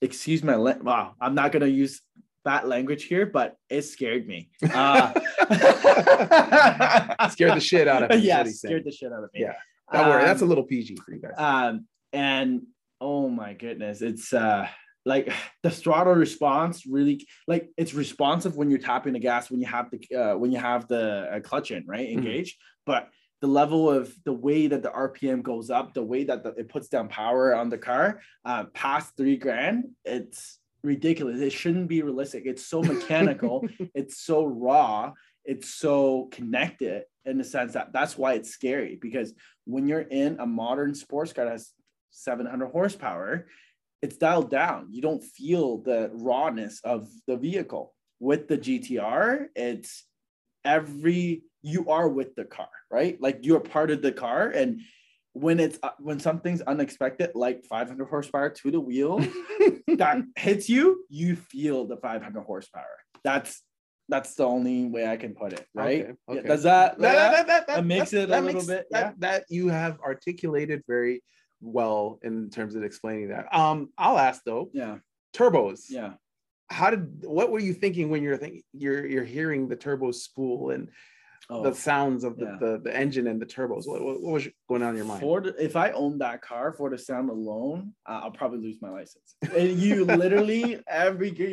excuse 0.01 0.45
my 0.45 0.55
la- 0.55 0.79
wow 0.81 1.15
i'm 1.21 1.35
not 1.35 1.51
gonna 1.51 1.67
use 1.67 2.01
bad 2.45 2.65
language 2.67 3.05
here 3.05 3.27
but 3.27 3.57
it 3.69 3.83
scared 3.83 4.27
me 4.29 4.51
uh, 4.63 5.13
Scared 7.31 7.55
the 7.57 7.61
shit 7.61 7.89
out 7.89 8.03
of 8.05 8.11
me, 8.11 8.17
yeah 8.19 8.39
what 8.39 8.47
he's 8.47 8.61
saying. 8.61 8.71
scared 8.73 8.85
the 8.85 8.93
shit 8.93 9.13
out 9.13 9.25
of 9.25 9.31
me 9.35 9.41
Yeah. 9.41 9.55
don't 9.93 10.09
worry, 10.09 10.25
that's 10.25 10.41
a 10.43 10.45
Um, 10.45 10.49
little 10.49 10.65
PG 10.65 10.97
for 11.05 11.13
you 11.15 11.21
guys. 11.21 11.35
um 11.37 11.87
and 12.13 12.63
oh 13.01 13.29
my 13.29 13.55
goodness 13.55 14.03
it's 14.03 14.33
uh 14.33 14.67
like 15.05 15.33
the 15.63 15.71
throttle 15.71 16.15
response 16.15 16.87
really 16.87 17.27
like 17.47 17.69
it's 17.77 17.95
responsive 17.95 18.57
when 18.57 18.71
you're 18.71 18.79
tapping 18.79 19.13
the 19.13 19.19
gas 19.19 19.51
when 19.51 19.61
you 19.61 19.67
have 19.67 19.91
the 19.91 20.17
uh, 20.17 20.37
when 20.37 20.53
you 20.53 20.59
have 20.59 20.89
the 20.89 21.29
uh, 21.33 21.41
clutch 21.41 21.71
in 21.71 21.85
right 21.87 22.09
Mhm. 22.09 22.13
engaged 22.13 22.57
but 22.87 23.09
the 23.41 23.49
level 23.49 23.91
of 23.91 24.15
the 24.25 24.33
way 24.33 24.69
that 24.69 24.85
the 24.85 24.89
RPM 24.89 25.43
goes 25.43 25.69
up, 25.69 25.95
the 25.95 26.03
way 26.03 26.23
that 26.23 26.45
the, 26.45 26.51
it 26.51 26.69
puts 26.69 26.89
down 26.89 27.09
power 27.09 27.53
on 27.57 27.71
the 27.71 27.77
car, 27.77 28.21
uh, 28.45 28.65
past 28.73 29.17
three 29.17 29.37
grand, 29.37 29.89
it's 30.05 30.61
ridiculous. 30.85 31.41
It 31.41 31.51
shouldn't 31.53 31.89
be 31.89 32.03
realistic. 32.03 32.45
It's 32.47 32.65
so 32.65 32.83
mechanical. 32.83 33.67
it's 33.97 34.21
so 34.21 34.45
raw. 34.45 35.13
It's 35.45 35.75
so 35.75 36.29
connected 36.31 37.03
in 37.25 37.37
the 37.37 37.43
sense 37.43 37.73
that 37.73 37.93
that's 37.93 38.17
why 38.17 38.35
it's 38.35 38.51
scary 38.51 38.97
because 39.03 39.35
when 39.65 39.89
you're 39.89 40.01
in 40.03 40.39
a 40.39 40.47
modern 40.47 40.95
sports 40.95 41.33
car 41.33 41.47
that 41.47 41.51
has 41.51 41.73
700 42.11 42.67
horsepower, 42.69 43.49
it's 44.03 44.17
dialed 44.17 44.51
down. 44.51 44.89
You 44.91 45.01
don't 45.01 45.23
feel 45.23 45.79
the 45.79 46.11
rawness 46.13 46.81
of 46.85 47.09
the 47.27 47.37
vehicle. 47.37 47.95
With 48.21 48.47
the 48.49 48.59
GTR, 48.59 49.47
it's 49.57 50.05
every 50.65 51.43
you 51.63 51.89
are 51.89 52.09
with 52.09 52.35
the 52.35 52.45
car, 52.45 52.69
right? 52.91 53.21
Like 53.21 53.41
you're 53.43 53.61
part 53.61 53.91
of 53.91 54.03
the 54.03 54.13
car, 54.13 54.49
and 54.49 54.81
when 55.33 55.59
it's 55.59 55.79
uh, 55.83 55.91
when 55.99 56.21
something's 56.21 56.61
unexpected, 56.61 57.31
like 57.35 57.65
500 57.65 58.09
horsepower 58.09 58.51
to 58.51 58.71
the 58.71 58.81
wheel 58.81 59.19
that 59.97 60.23
hits 60.37 60.69
you, 60.69 61.05
you 61.09 61.37
feel 61.37 61.87
the 61.87 61.97
500 61.97 62.43
horsepower. 62.43 62.99
That's 63.25 63.63
that's 64.09 64.35
the 64.35 64.45
only 64.45 64.85
way 64.87 65.07
I 65.07 65.17
can 65.17 65.35
put 65.35 65.53
it, 65.53 65.67
right? 65.75 66.03
Okay, 66.03 66.13
okay. 66.29 66.41
Yeah, 66.43 66.49
Does 66.49 66.63
that 66.65 66.99
that, 66.99 67.13
that, 67.13 67.33
that, 67.33 67.47
that, 67.47 67.67
that 67.77 67.87
makes 67.87 68.13
it 68.13 68.31
a 68.31 68.41
little 68.41 68.67
bit, 68.67 68.87
that, 68.91 69.01
yeah. 69.01 69.13
that 69.19 69.45
you 69.49 69.69
have 69.69 70.01
articulated 70.01 70.83
very 70.87 71.23
well 71.63 72.19
in 72.23 72.51
terms 72.51 72.75
of 72.75 72.83
explaining 72.83 73.29
that 73.29 73.47
um 73.55 73.89
i'll 73.97 74.19
ask 74.19 74.43
though 74.45 74.69
yeah 74.73 74.99
turbos 75.35 75.85
yeah 75.89 76.13
how 76.69 76.91
did 76.91 77.25
what 77.25 77.51
were 77.51 77.61
you 77.61 77.73
thinking 77.73 78.11
when 78.11 78.23
you're 78.23 78.37
thinking 78.37 78.63
you're 78.73 79.07
you're 79.07 79.25
hearing 79.25 79.69
the 79.69 79.77
turbo 79.77 80.11
spool 80.11 80.71
and 80.71 80.89
oh. 81.51 81.63
the 81.63 81.75
sounds 81.75 82.25
of 82.25 82.37
the, 82.37 82.47
yeah. 82.47 82.57
the 82.61 82.81
the 82.85 82.97
engine 82.97 83.27
and 83.27 83.41
the 83.41 83.47
turbos 83.47 83.87
what, 83.87 84.03
what, 84.03 84.21
was 84.21 84.49
going 84.69 84.83
on 84.83 84.91
in 84.91 84.97
your 84.97 85.05
mind 85.05 85.21
For 85.21 85.41
the, 85.41 85.63
if 85.63 85.77
I 85.77 85.91
owned 85.91 86.21
that 86.21 86.43
car 86.43 86.73
for 86.73 86.91
the 86.91 86.99
sound 86.99 87.31
alone, 87.31 87.93
uh, 88.07 88.21
I'll 88.25 88.31
probably 88.31 88.61
lose 88.61 88.79
my 88.81 88.91
license. 88.91 89.35
And 89.57 89.79
you 89.79 90.05
literally 90.05 90.81
every 90.89 91.31
gear, 91.31 91.49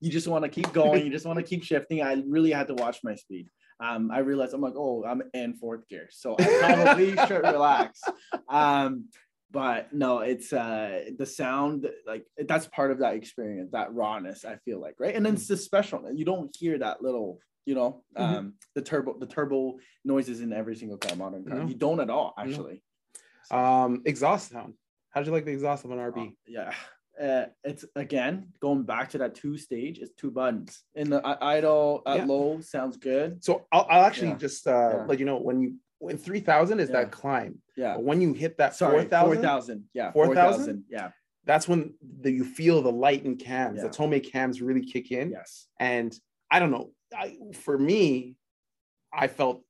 you 0.00 0.10
just 0.10 0.28
want 0.28 0.44
to 0.44 0.48
keep 0.48 0.72
going. 0.72 1.04
You 1.04 1.10
just 1.10 1.26
want 1.26 1.38
to 1.38 1.44
keep 1.44 1.62
shifting. 1.62 2.02
I 2.02 2.22
really 2.26 2.50
had 2.50 2.68
to 2.68 2.74
watch 2.74 3.00
my 3.04 3.14
speed. 3.14 3.48
Um, 3.80 4.10
I 4.10 4.18
realized 4.20 4.54
I'm 4.54 4.60
like, 4.62 4.74
oh, 4.76 5.04
I'm 5.04 5.22
in 5.34 5.54
fourth 5.54 5.86
gear, 5.88 6.08
so 6.10 6.34
I 6.38 6.74
probably 6.74 7.14
should 7.26 7.42
relax. 7.42 8.00
Um, 8.48 9.08
but 9.50 9.92
no, 9.92 10.20
it's 10.20 10.52
uh 10.52 11.04
the 11.18 11.26
sound 11.26 11.88
like 12.06 12.24
that's 12.46 12.66
part 12.68 12.90
of 12.90 12.98
that 12.98 13.14
experience, 13.14 13.70
that 13.72 13.92
rawness. 13.94 14.44
I 14.44 14.56
feel 14.64 14.80
like 14.80 14.94
right, 14.98 15.14
and 15.14 15.24
then 15.24 15.34
it's 15.34 15.48
the 15.48 15.56
special. 15.56 16.02
You 16.14 16.24
don't 16.24 16.54
hear 16.56 16.78
that 16.78 17.02
little 17.02 17.38
you 17.64 17.74
know 17.74 18.02
um 18.16 18.54
the 18.74 18.82
turbo 18.82 19.18
the 19.18 19.26
turbo 19.26 19.76
noises 20.04 20.40
in 20.40 20.52
every 20.52 20.76
single 20.76 20.96
car 20.98 21.16
modern 21.16 21.44
car 21.44 21.58
No. 21.58 21.66
you 21.66 21.74
don't 21.74 21.98
at 22.00 22.10
all 22.10 22.32
actually 22.38 22.80
um 23.50 24.02
exhaust 24.04 24.50
sound 24.50 24.74
how 25.10 25.20
did 25.20 25.26
you 25.26 25.32
like 25.32 25.44
the 25.44 25.52
exhaust 25.52 25.84
of 25.84 25.90
an 25.90 25.98
rb 25.98 26.28
Uh, 26.28 26.30
yeah 26.46 26.72
uh, 27.20 27.46
it's 27.64 27.84
again 27.94 28.48
going 28.60 28.82
back 28.82 29.08
to 29.10 29.18
that 29.18 29.34
two 29.34 29.56
stage 29.56 29.98
it's 29.98 30.12
two 30.14 30.30
buttons. 30.30 30.82
In 30.94 31.10
the 31.10 31.20
i- 31.26 31.56
idle 31.56 32.02
at 32.06 32.18
Yeah. 32.18 32.24
low 32.26 32.60
sounds 32.60 32.96
good. 32.96 33.42
So 33.44 33.66
i'll, 33.72 33.86
I'll 33.90 34.04
actually 34.04 34.28
Yeah. 34.28 34.36
just 34.36 34.66
uh 34.66 34.70
Yeah. 34.70 35.04
let 35.06 35.18
you 35.18 35.24
know 35.24 35.38
when 35.38 35.60
you 35.60 35.74
when 35.98 36.18
3000 36.18 36.78
is 36.80 36.90
that 36.90 37.10
climb 37.10 37.58
yeah. 37.76 37.94
but 37.94 38.04
when 38.04 38.20
you 38.20 38.34
hit 38.34 38.58
that 38.58 38.74
sorry 38.74 39.00
4000 39.00 39.34
4000 39.42 39.84
yeah 39.94 40.12
4,000? 40.12 40.34
4000 40.66 40.84
yeah. 40.90 41.10
That's 41.46 41.68
when 41.68 41.94
the, 42.22 42.30
you 42.32 42.44
feel 42.44 42.82
the 42.82 42.90
light 42.92 43.24
in 43.24 43.36
cams 43.36 43.80
the 43.80 43.88
Tomei 43.88 44.20
cams 44.32 44.60
really 44.60 44.84
kick 44.84 45.10
in. 45.10 45.30
Yes. 45.30 45.68
And 45.80 46.14
i 46.50 46.58
don't 46.60 46.70
know 46.70 46.90
I, 47.16 47.36
for 47.54 47.78
me 47.78 48.36
i 49.12 49.26
felt 49.28 49.62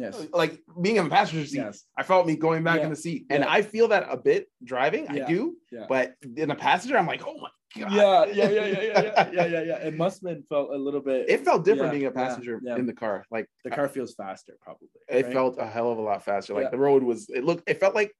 Yes. 0.00 0.26
Like 0.32 0.60
being 0.80 0.96
in 0.96 1.06
a 1.06 1.10
passenger 1.10 1.46
seat, 1.46 1.58
yes. 1.58 1.84
I 1.96 2.02
felt 2.02 2.26
me 2.26 2.36
going 2.36 2.64
back 2.64 2.78
yeah. 2.78 2.84
in 2.84 2.90
the 2.90 2.96
seat. 2.96 3.26
And 3.30 3.44
yeah. 3.44 3.50
I 3.50 3.62
feel 3.62 3.88
that 3.88 4.06
a 4.10 4.16
bit 4.16 4.48
driving. 4.64 5.04
Yeah. 5.04 5.24
I 5.24 5.28
do. 5.28 5.56
But 5.88 6.14
in 6.36 6.50
a 6.50 6.54
passenger, 6.54 6.96
I'm 6.96 7.06
like, 7.06 7.22
oh 7.26 7.34
my 7.34 7.48
God. 7.78 7.92
Yeah, 7.92 8.24
yeah, 8.24 8.50
yeah, 8.50 8.66
yeah, 8.66 8.82
yeah, 8.82 9.30
yeah, 9.32 9.46
yeah, 9.46 9.62
yeah. 9.62 9.76
It 9.76 9.96
must 9.96 10.22
have 10.22 10.34
been 10.34 10.42
felt 10.44 10.70
a 10.70 10.76
little 10.76 11.00
bit. 11.00 11.28
It 11.28 11.44
felt 11.44 11.64
different 11.64 11.92
being 11.92 12.06
a 12.06 12.10
passenger 12.10 12.60
in 12.76 12.86
the 12.86 12.92
car. 12.92 13.24
Like 13.30 13.46
the 13.64 13.70
car 13.70 13.88
feels 13.88 14.14
faster, 14.14 14.54
probably. 14.60 14.88
It 15.08 15.26
right? 15.26 15.32
felt 15.32 15.58
a 15.58 15.66
hell 15.66 15.92
of 15.92 15.98
a 15.98 16.02
lot 16.02 16.24
faster. 16.24 16.54
Like 16.54 16.70
the 16.70 16.78
road 16.78 17.02
was. 17.02 17.28
It 17.28 17.44
looked. 17.44 17.68
It 17.68 17.78
felt 17.78 17.94
like. 17.94 18.12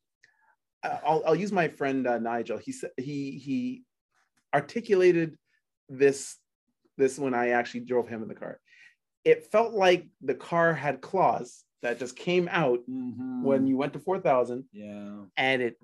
Uh, 0.82 0.98
I'll, 1.04 1.22
I'll 1.26 1.34
use 1.34 1.52
my 1.52 1.68
friend 1.68 2.06
uh, 2.06 2.18
Nigel. 2.18 2.56
He 2.56 2.72
said 2.72 2.90
he 2.96 3.32
he 3.32 3.82
articulated 4.54 5.36
this 5.88 6.36
this 6.96 7.18
when 7.18 7.34
I 7.34 7.50
actually 7.50 7.80
drove 7.80 8.08
him 8.08 8.22
in 8.22 8.28
the 8.28 8.34
car. 8.34 8.60
It 9.24 9.50
felt 9.52 9.74
like 9.74 10.06
the 10.22 10.34
car 10.34 10.72
had 10.72 11.02
claws 11.02 11.64
that 11.82 11.98
just 11.98 12.16
came 12.16 12.48
out 12.50 12.78
Mhm. 12.88 13.42
when 13.42 13.66
you 13.66 13.76
went 13.76 13.92
to 13.94 13.98
4000 13.98 14.64
yeah 14.72 15.24
and 15.36 15.62
it, 15.62 15.76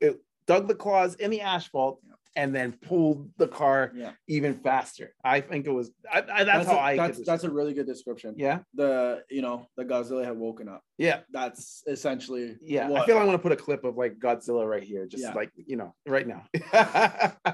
it 0.00 0.20
dug 0.46 0.68
the 0.68 0.74
claws 0.74 1.14
in 1.16 1.30
the 1.30 1.40
asphalt 1.40 2.00
Yeah. 2.06 2.14
and 2.36 2.54
then 2.54 2.72
pulled 2.72 3.30
the 3.36 3.48
car 3.48 3.92
yeah 3.94 4.12
even 4.28 4.54
faster 4.60 5.14
i 5.24 5.40
think 5.40 5.66
it 5.66 5.70
was 5.72 5.90
I, 6.12 6.22
I, 6.32 6.44
that's, 6.44 6.66
how 6.68 6.76
a, 6.76 6.80
i 6.80 6.96
that's 6.96 7.24
that's 7.26 7.44
a 7.44 7.50
really 7.50 7.74
good 7.74 7.86
description 7.86 8.34
yeah 8.36 8.60
the 8.74 9.24
you 9.30 9.42
know 9.42 9.66
the 9.76 9.84
Godzilla 9.84 10.24
had 10.24 10.36
woken 10.36 10.68
up. 10.68 10.82
yeah 10.98 11.20
That's 11.32 11.82
essentially 11.86 12.56
Yeah, 12.62 12.86
I 12.86 12.90
what- 12.90 13.06
feel 13.06 13.18
I 13.18 13.24
want 13.24 13.36
to 13.38 13.42
put 13.42 13.52
a 13.52 13.56
clip 13.56 13.82
of 13.84 13.96
like 13.96 14.18
Godzilla 14.18 14.64
right 14.68 14.82
here, 14.82 15.06
just 15.06 15.24
Yeah. 15.24 15.32
like 15.34 15.50
you 15.56 15.76
know, 15.76 15.94
right 16.06 16.26
now. 16.26 16.42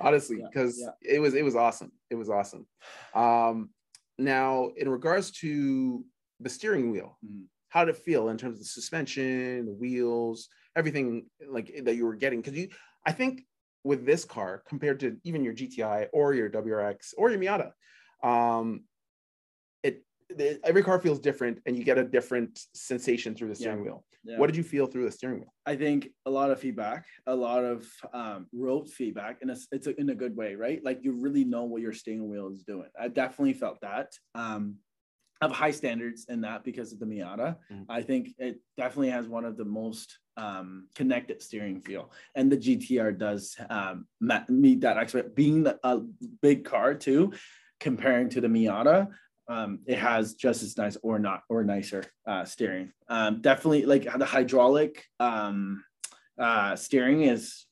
Honestly, 0.00 0.38
because 0.42 0.82
it 1.02 1.18
was 1.20 1.34
it 1.34 1.44
was 1.44 1.56
awesome. 1.56 1.90
It 2.10 2.16
was 2.16 2.28
awesome. 2.30 2.66
Um, 3.14 3.70
now, 4.18 4.70
in 4.76 4.88
regards 4.88 5.30
to 5.42 6.04
the 6.40 6.48
steering 6.48 6.90
wheel, 6.90 7.18
Mhm. 7.24 7.46
how 7.68 7.84
did 7.84 7.94
it 7.94 8.00
feel 8.00 8.28
in 8.28 8.38
terms 8.38 8.54
of 8.54 8.60
the 8.60 8.64
suspension, 8.64 9.66
the 9.66 9.72
wheels, 9.72 10.48
everything 10.76 11.28
like 11.46 11.72
that 11.84 11.94
you 11.96 12.04
were 12.06 12.16
getting? 12.16 12.40
Because 12.40 12.58
you, 12.58 12.68
I 13.04 13.12
think, 13.12 13.46
with 13.82 14.06
this 14.06 14.24
car 14.24 14.62
compared 14.66 15.00
to 15.00 15.18
even 15.24 15.44
your 15.44 15.52
GTI 15.52 16.08
or 16.12 16.32
your 16.34 16.48
WRX 16.48 17.12
or 17.18 17.30
your 17.30 17.38
Miata, 17.38 17.72
um, 18.26 18.84
it, 19.82 20.04
the- 20.30 20.58
every 20.64 20.82
car 20.82 20.98
feels 21.00 21.20
different, 21.20 21.60
and 21.66 21.76
you 21.76 21.84
get 21.84 21.98
a 21.98 22.04
different 22.04 22.58
sensation 22.74 23.34
through 23.34 23.48
the 23.48 23.54
steering 23.54 23.82
wheel. 23.82 24.04
Yeah. 24.24 24.38
What 24.38 24.46
did 24.46 24.56
you 24.56 24.62
feel 24.62 24.86
through 24.86 25.04
the 25.04 25.10
steering 25.12 25.40
wheel? 25.40 25.54
I 25.66 25.76
think 25.76 26.08
a 26.24 26.30
lot 26.30 26.50
of 26.50 26.58
feedback, 26.58 27.04
a 27.26 27.36
lot 27.36 27.62
of 27.62 27.86
um, 28.14 28.46
road 28.54 28.88
feedback, 28.88 29.42
and 29.42 29.50
it's, 29.50 29.68
it's 29.70 29.86
a, 29.86 30.00
in 30.00 30.08
a 30.08 30.14
good 30.14 30.34
way, 30.34 30.54
right? 30.54 30.82
Like 30.82 31.04
you 31.04 31.12
really 31.12 31.44
know 31.44 31.64
what 31.64 31.82
your 31.82 31.92
steering 31.92 32.26
wheel 32.30 32.48
is 32.48 32.62
doing. 32.62 32.88
I 32.98 33.08
definitely 33.08 33.52
felt 33.52 33.80
that. 33.82 34.12
Um, 34.34 34.76
Have 35.42 35.50
high 35.52 35.72
standards 35.72 36.26
in 36.28 36.40
that 36.42 36.64
because 36.64 36.92
of 36.92 36.98
the 36.98 37.06
Miata. 37.06 37.56
Mhm. 37.70 37.86
I 37.88 38.02
think 38.02 38.30
it 38.38 38.60
definitely 38.76 39.10
has 39.10 39.28
one 39.28 39.44
of 39.44 39.56
the 39.56 39.64
most 39.64 40.18
um, 40.36 40.88
connected 40.94 41.42
steering 41.42 41.80
feel, 41.80 42.10
and 42.34 42.50
the 42.50 42.56
GTR 42.56 43.12
does 43.16 43.56
um, 43.70 44.06
meet 44.48 44.80
that 44.80 44.96
expect. 44.96 45.34
Being 45.34 45.66
a 45.66 46.00
big 46.40 46.64
car 46.64 46.94
too, 46.94 47.32
comparing 47.78 48.28
to 48.30 48.40
the 48.40 48.48
Miata, 48.48 49.08
um, 49.48 49.80
it 49.86 49.98
has 49.98 50.34
just 50.34 50.62
as 50.62 50.76
nice 50.76 50.96
or 51.02 51.18
not 51.18 51.42
or 51.48 51.62
nicer 51.64 52.04
uh, 52.26 52.44
steering. 52.44 52.92
Um, 53.08 53.40
definitely 53.42 53.84
like 53.84 54.04
the 54.04 54.24
hydraulic 54.24 55.04
um, 55.20 55.84
uh, 56.38 56.76
steering 56.76 57.22
is 57.22 57.66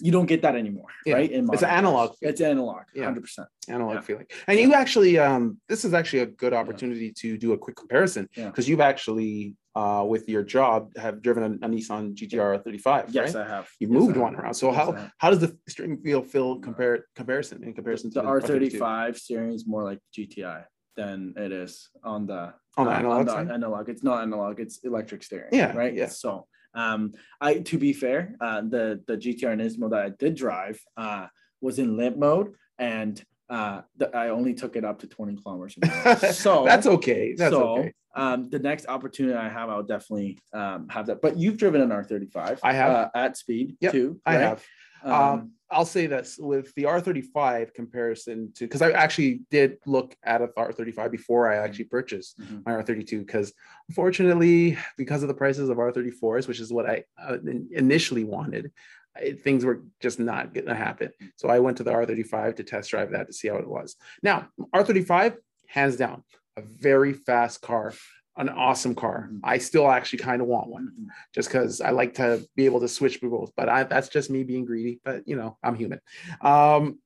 you 0.00 0.12
don't 0.12 0.26
get 0.26 0.42
that 0.42 0.54
anymore, 0.54 0.86
Yeah. 1.04 1.14
right? 1.14 1.30
In 1.30 1.48
It's 1.52 1.62
analog. 1.62 2.14
It's 2.20 2.40
analog, 2.40 2.82
Yeah. 2.94 3.04
hundred 3.06 3.22
percent. 3.22 3.48
analog 3.68 3.94
Yeah. 3.96 4.00
feeling. 4.02 4.26
And 4.46 4.58
you 4.58 4.72
actually, 4.74 5.18
um, 5.18 5.60
this 5.68 5.84
is 5.84 5.92
actually 5.92 6.20
a 6.20 6.26
good 6.26 6.54
opportunity 6.54 7.12
to 7.12 7.36
do 7.36 7.52
a 7.52 7.58
quick 7.58 7.76
comparison 7.76 8.28
Yeah. 8.34 8.46
because 8.46 8.68
you've 8.68 8.80
actually, 8.80 9.56
uh, 9.74 10.04
with 10.08 10.28
your 10.28 10.42
job, 10.42 10.94
have 10.96 11.20
driven 11.20 11.42
a, 11.42 11.66
a 11.66 11.68
Nissan 11.68 12.14
GTR 12.14 12.58
35. 12.62 13.10
Yes, 13.10 13.34
right? 13.34 13.44
I 13.44 13.48
have. 13.48 13.68
you 13.80 13.88
Yes, 13.88 14.00
moved 14.00 14.16
I 14.16 14.20
one 14.20 14.36
around. 14.36 14.54
So 14.54 14.70
how 14.72 14.86
how 15.18 15.30
does 15.30 15.40
the 15.40 15.56
steering 15.68 15.98
wheel 16.02 16.22
feel 16.22 16.58
compare 16.60 17.06
comparison 17.14 17.62
in 17.64 17.74
comparison 17.74 18.10
the 18.10 18.22
to 18.22 18.26
R 18.26 18.40
R32? 18.40 18.46
thirty 18.46 18.70
five 18.70 19.18
steering 19.18 19.52
is 19.52 19.66
more 19.66 19.84
like 19.84 19.98
GTI 20.16 20.64
than 20.96 21.34
it 21.36 21.52
is 21.52 21.90
on 22.02 22.26
the 22.26 22.54
on 22.76 22.86
the 22.86 22.92
uh, 22.92 22.98
analog 23.00 23.26
the 23.26 23.52
analog. 23.58 23.88
It's 23.88 24.02
not 24.02 24.22
analog. 24.22 24.60
It's 24.60 24.78
electric 24.84 25.22
steering. 25.24 25.50
Yeah, 25.52 25.76
Right. 25.76 25.94
yeah. 25.94 26.06
So, 26.08 26.46
um, 26.74 27.12
I 27.40 27.58
to 27.58 27.78
be 27.78 27.92
fair, 27.92 28.34
uh, 28.40 28.62
the 28.62 29.02
the 29.06 29.16
GTR 29.16 29.56
Nismo 29.56 29.90
that 29.90 30.00
I 30.00 30.10
did 30.10 30.34
drive 30.34 30.80
uh, 30.96 31.26
was 31.60 31.78
in 31.78 31.96
limp 31.96 32.16
mode, 32.16 32.54
and 32.78 33.22
uh, 33.48 33.82
the, 33.96 34.14
I 34.16 34.28
only 34.28 34.54
took 34.54 34.76
it 34.76 34.84
up 34.84 35.00
to 35.00 35.06
twenty 35.06 35.36
kilometers. 35.36 35.76
an 35.82 35.90
hour. 35.90 36.16
so 36.32 36.64
that's 36.64 36.86
okay. 36.86 37.34
That's 37.34 37.52
so, 37.52 37.78
okay. 37.78 37.92
Um, 38.14 38.48
the 38.50 38.58
next 38.58 38.86
opportunity 38.88 39.34
I 39.36 39.48
have, 39.48 39.70
I'll 39.70 39.82
definitely 39.82 40.38
um, 40.52 40.88
have 40.88 41.06
that. 41.06 41.22
But 41.22 41.36
you've 41.36 41.56
driven 41.56 41.80
an 41.80 41.90
R35. 41.90 42.58
I 42.62 42.72
have. 42.72 42.90
uh, 42.90 43.08
at 43.14 43.36
speed 43.36 43.76
Yep, 43.80 43.92
too. 43.92 44.20
I 44.26 44.34
right? 44.36 44.40
have. 44.42 44.64
Um, 45.04 45.52
I'll 45.70 45.84
say 45.84 46.06
this 46.06 46.38
with 46.38 46.74
the 46.76 46.84
R35 46.84 47.74
comparison 47.74 48.52
to 48.56 48.64
because 48.64 48.80
I 48.82 48.90
actually 48.92 49.42
did 49.50 49.76
look 49.86 50.16
at 50.24 50.40
a 50.40 50.48
R35 50.48 51.10
before 51.10 51.52
I 51.52 51.56
actually 51.56 51.84
purchased 51.86 52.38
Mhm. 52.40 52.64
my 52.64 52.72
R32 52.72 53.18
because 53.20 53.52
unfortunately 53.88 54.78
because 54.96 55.22
of 55.22 55.28
the 55.28 55.34
prices 55.34 55.68
of 55.68 55.76
R34s, 55.78 56.48
which 56.48 56.60
is 56.60 56.72
what 56.72 56.88
I 56.88 57.04
uh, 57.22 57.36
initially 57.72 58.24
wanted, 58.24 58.72
I- 59.16 59.32
things 59.32 59.64
were 59.64 59.82
just 60.00 60.18
not 60.18 60.54
going 60.54 60.66
to 60.66 60.74
happen. 60.74 61.10
So 61.36 61.48
I 61.48 61.58
went 61.58 61.76
to 61.78 61.82
the 61.84 61.92
R35 61.92 62.56
to 62.56 62.64
test 62.64 62.90
drive 62.90 63.10
that 63.10 63.26
to 63.26 63.32
see 63.32 63.48
how 63.48 63.56
it 63.56 63.68
was. 63.68 63.96
Now 64.22 64.48
R35 64.74 65.36
hands 65.66 65.96
down 65.96 66.24
a 66.56 66.62
very 66.62 67.12
fast 67.12 67.60
car. 67.60 67.92
An 68.38 68.48
awesome 68.48 68.94
car. 68.94 69.28
Mhm. 69.32 69.40
I 69.44 69.58
still 69.58 69.90
actually 69.90 70.20
kind 70.20 70.40
of 70.40 70.48
want 70.48 70.68
one 70.68 70.92
Mhm. 70.98 71.06
just 71.34 71.48
because 71.48 71.80
I 71.80 71.90
like 71.90 72.14
to 72.14 72.48
be 72.56 72.64
able 72.66 72.80
to 72.80 72.88
switch 72.88 73.14
between 73.14 73.32
both. 73.32 73.52
But 73.56 73.68
I, 73.68 73.82
that's 73.84 74.08
just 74.08 74.30
me 74.30 74.44
being 74.44 74.64
greedy. 74.64 75.00
But 75.04 75.26
you 75.26 75.36
know, 75.36 75.58
I'm 75.62 75.74
human. 75.74 76.00
Um, 76.40 77.00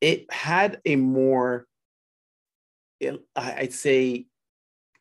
it 0.00 0.30
had 0.32 0.80
a 0.84 0.96
more, 0.96 1.66
it- 3.00 3.24
I'd 3.36 3.72
say, 3.72 4.26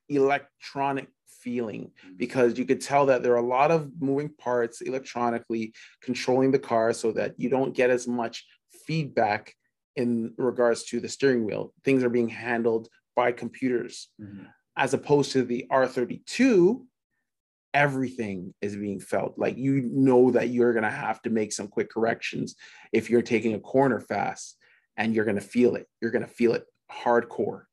electronic 0.10 1.08
feeling 1.28 1.92
because 2.18 2.58
you 2.58 2.66
could 2.66 2.82
tell 2.82 3.06
that 3.08 3.22
there 3.24 3.34
are 3.34 3.38
a 3.38 3.42
lot 3.58 3.72
of 3.72 3.92
moving 4.00 4.30
parts 4.30 4.82
electronically 4.82 5.74
controlling 6.02 6.52
the 6.52 6.60
car 6.60 6.94
so 6.94 7.12
that 7.14 7.34
you 7.38 7.50
don't 7.50 7.76
get 7.76 7.90
as 7.90 8.08
much 8.08 8.46
feedback 8.86 9.54
in 9.96 10.34
regards 10.38 10.84
to 10.86 11.00
the 11.00 11.10
steering 11.10 11.46
wheel. 11.46 11.74
Things 11.84 12.04
are 12.04 12.10
being 12.10 12.30
handled 12.30 12.88
by 13.16 13.32
computers 13.32 14.10
Mhm. 14.20 14.48
As 14.78 14.94
opposed 14.94 15.32
to 15.34 15.44
the 15.44 15.66
R32, 15.72 16.82
everything 17.74 18.54
is 18.62 18.76
being 18.76 19.00
felt. 19.00 19.38
Like 19.38 19.58
you 19.58 19.82
know 19.92 20.32
that 20.32 20.50
you're 20.50 20.74
going 20.74 20.84
to 20.84 20.92
have 20.92 21.22
to 21.24 21.30
make 21.30 21.52
some 21.52 21.68
quick 21.68 21.90
corrections 21.90 22.56
if 22.92 23.10
you're 23.10 23.22
taking 23.22 23.54
a 23.54 23.60
corner 23.60 24.00
fast 24.00 24.58
and 24.98 25.14
you're 25.14 25.26
going 25.26 25.38
to 25.38 25.42
feel 25.42 25.76
it. 25.76 25.88
You're 26.02 26.12
going 26.12 26.26
to 26.26 26.32
feel 26.32 26.54
it 26.54 26.66
hardcore. 26.92 27.64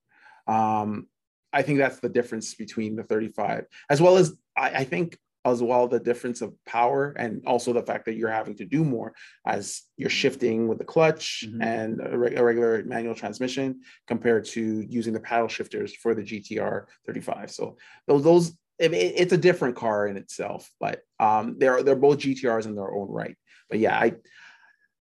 Um, 0.46 1.06
I 1.52 1.62
think 1.62 1.78
that's 1.78 2.00
the 2.00 2.08
difference 2.08 2.54
between 2.54 2.96
the 2.96 3.02
35, 3.02 3.66
as 3.88 4.00
well 4.00 4.16
as 4.16 4.32
I, 4.56 4.70
I 4.70 4.84
think 4.84 5.18
as 5.44 5.62
well 5.62 5.88
the 5.88 5.98
difference 6.00 6.42
of 6.42 6.53
power 6.66 7.14
and 7.18 7.42
also 7.46 7.72
the 7.72 7.83
fact 7.83 8.05
that 8.05 8.14
you're 8.14 8.31
having 8.31 8.55
to 8.57 8.66
do 8.66 8.85
more 8.85 9.14
as 9.46 9.83
you're 9.96 10.11
shifting 10.11 10.68
with 10.68 10.79
the 10.79 10.85
clutch 10.85 11.44
Mhm. 11.48 11.64
and 11.64 12.00
a, 12.05 12.18
reg- 12.18 12.38
a 12.38 12.44
regular 12.44 12.85
manual 12.85 13.14
transmission 13.14 13.81
compared 14.07 14.44
to 14.44 14.83
using 14.88 15.14
the 15.14 15.20
paddle 15.20 15.48
shifters 15.48 15.94
for 15.94 16.14
the 16.14 16.22
GTR 16.22 16.87
35. 17.07 17.50
So 17.50 17.76
those 18.07 18.22
those 18.22 18.48
it- 18.79 18.94
it's 18.94 19.33
a 19.33 19.38
different 19.38 19.76
car 19.76 20.07
in 20.07 20.16
itself, 20.16 20.70
but 20.81 21.03
um, 21.18 21.57
they're 21.59 21.83
they're 21.83 21.96
both 21.96 22.18
GTRs 22.18 22.66
in 22.66 22.74
their 22.74 22.92
own 22.92 23.09
right. 23.11 23.37
But 23.68 23.79
yeah, 23.79 23.98
I 23.98 24.14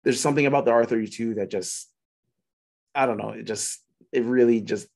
there's 0.04 0.20
something 0.20 0.46
about 0.46 0.64
the 0.64 0.70
R32 0.72 1.36
that 1.36 1.50
just 1.50 1.90
I 2.94 3.06
don't 3.06 3.18
know. 3.18 3.30
It 3.30 3.44
just 3.44 3.80
it 4.12 4.24
really 4.24 4.60
just 4.60 4.86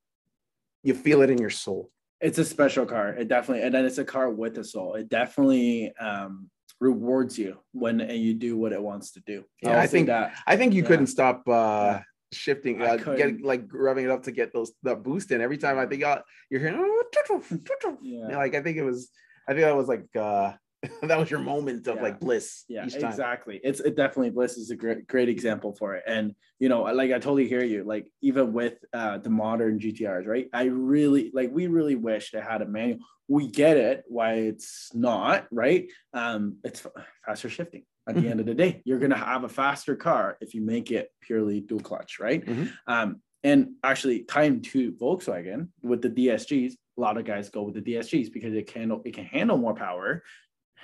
you 0.82 0.94
feel 0.94 1.22
it 1.22 1.30
in 1.30 1.38
your 1.38 1.50
soul. 1.50 1.90
It's 2.22 2.38
a 2.38 2.44
special 2.44 2.86
car 2.86 3.08
it 3.10 3.28
definitely 3.28 3.62
and 3.64 3.74
then 3.74 3.84
it's 3.84 3.98
a 3.98 4.04
car 4.04 4.30
with 4.30 4.56
a 4.58 4.64
soul 4.64 4.94
it 4.94 5.08
definitely 5.08 5.92
um 5.98 6.48
rewards 6.80 7.38
you 7.38 7.58
when 7.72 7.98
you 8.10 8.32
do 8.34 8.56
what 8.56 8.72
it 8.72 8.82
wants 8.82 9.12
to 9.12 9.20
do 9.26 9.44
Yeah, 9.60 9.78
I 9.78 9.86
think- 9.86 10.06
that 10.06 10.32
I 10.46 10.56
think 10.56 10.72
you 10.72 10.82
Yeah. 10.82 10.88
couldn't 10.88 11.08
stop 11.08 11.42
uh 11.48 12.00
shifting, 12.32 12.80
uh, 12.80 12.96
get 12.96 13.04
couldn't. 13.04 13.42
like 13.42 13.68
revving 13.68 14.04
it 14.04 14.10
up 14.10 14.22
to 14.22 14.32
get 14.32 14.54
those 14.54 14.72
the 14.82 14.96
boost 14.96 15.30
in. 15.32 15.42
Every 15.42 15.58
time 15.58 15.78
I 15.78 15.84
think 15.84 16.02
uh, 16.02 16.22
you're 16.48 16.60
hearing, 16.60 16.80
Yeah, 18.02 18.38
like 18.38 18.54
I 18.54 18.62
think 18.62 18.78
it 18.78 18.82
was, 18.90 19.10
I 19.46 19.52
think 19.52 19.64
that 19.64 19.76
was 19.76 19.86
like 19.86 20.06
uh 20.16 20.52
that 21.02 21.18
was 21.18 21.30
your 21.30 21.40
moment 21.40 21.86
of 21.86 21.96
Yeah. 21.96 22.02
like 22.02 22.20
bliss 22.20 22.64
yeah 22.68 22.84
exactly. 22.84 23.60
It's 23.62 23.80
it 23.80 23.94
definitely 23.96 24.30
bliss 24.30 24.56
is 24.56 24.70
a 24.70 24.76
great 24.76 25.06
great 25.06 25.28
example 25.28 25.74
for 25.78 25.94
it. 25.94 26.04
And 26.06 26.34
you 26.58 26.68
know 26.68 26.82
like 26.82 27.10
i 27.10 27.14
totally 27.14 27.48
hear 27.48 27.62
you. 27.64 27.84
Like 27.84 28.06
even 28.20 28.52
with 28.52 28.78
uh 28.92 29.18
the 29.18 29.30
modern 29.30 29.78
gtrs 29.78 30.26
right? 30.26 30.48
I 30.52 30.64
really 30.64 31.30
like 31.32 31.50
we 31.52 31.66
really 31.68 31.94
wish 31.94 32.30
they 32.32 32.40
had 32.40 32.62
a 32.62 32.66
manual. 32.66 32.98
We 33.28 33.46
get 33.48 33.76
it 33.76 34.04
why 34.08 34.32
it's 34.34 34.90
not 34.94 35.46
right? 35.52 35.88
Um 36.12 36.56
it's 36.64 36.84
faster 37.26 37.48
shifting. 37.48 37.84
At 38.08 38.16
the 38.16 38.26
end 38.28 38.40
of 38.40 38.46
the 38.46 38.54
day 38.54 38.82
you're 38.84 38.98
to 38.98 39.14
have 39.16 39.44
a 39.44 39.48
faster 39.48 39.94
car 39.94 40.36
if 40.40 40.54
you 40.54 40.62
make 40.62 40.90
it 40.90 41.10
purely 41.20 41.60
dual 41.60 41.80
clutch 41.80 42.18
right? 42.18 42.44
Mhm. 42.44 42.72
um 42.88 43.22
and 43.44 43.72
actually 43.84 44.20
time 44.24 44.60
to 44.60 44.92
volkswagen 44.92 45.68
with 45.82 46.00
the 46.02 46.10
dsgs 46.10 46.72
a 46.98 47.00
lot 47.00 47.16
of 47.16 47.24
guys 47.24 47.48
go 47.48 47.62
with 47.62 47.74
the 47.74 47.80
dsgs 47.82 48.32
because 48.32 48.54
it 48.54 48.66
can 48.66 48.90
it 49.04 49.14
can 49.14 49.24
handle 49.24 49.56
more 49.58 49.74
power 49.74 50.22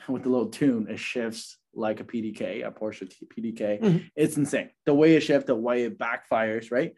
with 0.08 0.22
the 0.22 0.28
little 0.28 0.48
tune, 0.50 0.86
it 0.88 0.98
shifts 0.98 1.58
like 1.74 2.00
a 2.00 2.04
PDK, 2.04 2.66
a 2.66 2.70
Porsche 2.70 3.10
PDK. 3.28 3.80
Mhm. 3.80 4.10
It's 4.16 4.36
insane. 4.36 4.70
The 4.86 4.94
way 4.94 5.14
it 5.16 5.20
shifts, 5.20 5.46
the 5.46 5.54
way 5.54 5.84
it 5.84 5.98
backfires, 5.98 6.70
right? 6.70 6.94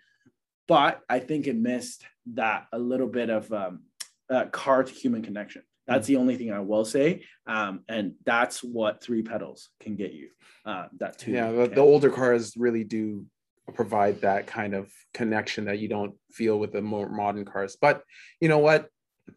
But 0.69 1.01
I 1.09 1.19
think 1.19 1.47
it 1.47 1.57
missed 1.57 2.05
that 2.35 2.67
a 2.73 2.79
little 2.79 3.09
bit 3.09 3.31
of 3.31 3.53
um, 3.53 3.83
uh, 4.31 4.47
car 4.47 4.85
to 4.85 4.93
human 4.93 5.23
connection. 5.23 5.63
That's 5.87 6.07
the 6.07 6.17
only 6.17 6.37
thing 6.37 6.53
I 6.53 6.61
will 6.61 6.85
say. 6.85 7.25
Um, 7.47 7.81
and 7.89 8.15
that's 8.25 8.63
what 8.63 9.03
three 9.03 9.23
pedals 9.23 9.71
can 9.81 9.97
get 9.97 10.13
you. 10.13 10.29
Uh, 10.65 10.87
that 10.99 11.19
two. 11.19 11.33
yeah, 11.33 11.51
the, 11.51 11.67
the 11.67 11.81
older 11.81 12.11
cars 12.11 12.55
really 12.57 12.85
do 12.85 13.27
provide 13.75 14.21
that 14.21 14.47
kind 14.47 14.75
of 14.75 14.93
connection 15.15 15.65
that 15.65 15.79
you 15.79 15.89
don't 15.89 16.15
feel 16.31 16.59
with 16.59 16.73
the 16.73 16.81
more 16.83 17.09
modern 17.09 17.45
cars. 17.45 17.77
But 17.81 18.03
you 18.41 18.49
know 18.49 18.59
what? 18.59 18.89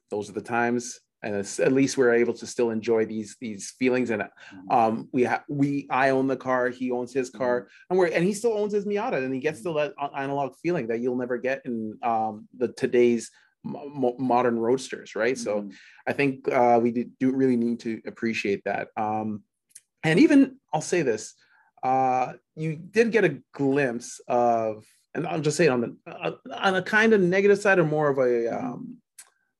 Those 0.09 0.29
are 0.29 0.33
the 0.33 0.41
times, 0.41 0.99
and 1.23 1.35
at 1.35 1.71
least 1.71 1.97
we're 1.97 2.13
able 2.13 2.33
to 2.33 2.45
still 2.45 2.69
enjoy 2.69 3.05
these 3.05 3.37
these 3.39 3.71
feelings. 3.79 4.09
And 4.09 4.23
um, 4.69 5.07
we 5.11 5.23
have 5.23 5.43
we 5.47 5.87
I 5.89 6.09
own 6.09 6.27
the 6.27 6.35
car, 6.35 6.69
he 6.69 6.91
owns 6.91 7.13
his 7.13 7.29
car, 7.29 7.69
and 7.89 7.97
we're 7.97 8.07
and 8.07 8.23
he 8.25 8.33
still 8.33 8.53
owns 8.53 8.73
his 8.73 8.85
Miata, 8.85 9.23
and 9.23 9.33
he 9.33 9.39
gets 9.39 9.59
still 9.59 9.75
that 9.75 9.93
analog 10.17 10.55
feeling 10.61 10.87
that 10.87 10.99
you'll 10.99 11.15
never 11.15 11.37
get 11.37 11.61
in 11.65 11.97
um, 12.03 12.47
the 12.57 12.67
today's 12.67 13.31
mo- 13.63 13.89
mo- 13.89 14.15
modern 14.19 14.59
roadsters, 14.59 15.15
right? 15.15 15.37
So 15.37 15.61
Mhm. 15.61 15.73
I 16.05 16.13
think 16.13 16.51
uh, 16.51 16.79
we 16.83 16.91
do 16.91 17.31
really 17.31 17.55
need 17.55 17.79
to 17.81 18.01
appreciate 18.05 18.63
that. 18.65 18.89
Um, 18.97 19.43
and 20.03 20.19
even 20.19 20.57
I'll 20.73 20.81
say 20.81 21.01
this, 21.01 21.33
uh, 21.81 22.33
you 22.55 22.75
did 22.75 23.11
get 23.13 23.23
a 23.23 23.39
glimpse 23.53 24.19
of, 24.27 24.85
and 25.15 25.25
I'll 25.25 25.39
just 25.39 25.55
say 25.55 25.67
it 25.67 25.69
on 25.69 25.81
the 25.81 25.97
uh, 26.05 26.31
on 26.53 26.75
a 26.75 26.81
kind 26.81 27.13
of 27.13 27.21
negative 27.21 27.59
side 27.59 27.79
or 27.79 27.85
more 27.85 28.09
of 28.09 28.17
a 28.17 28.49
um, 28.49 28.97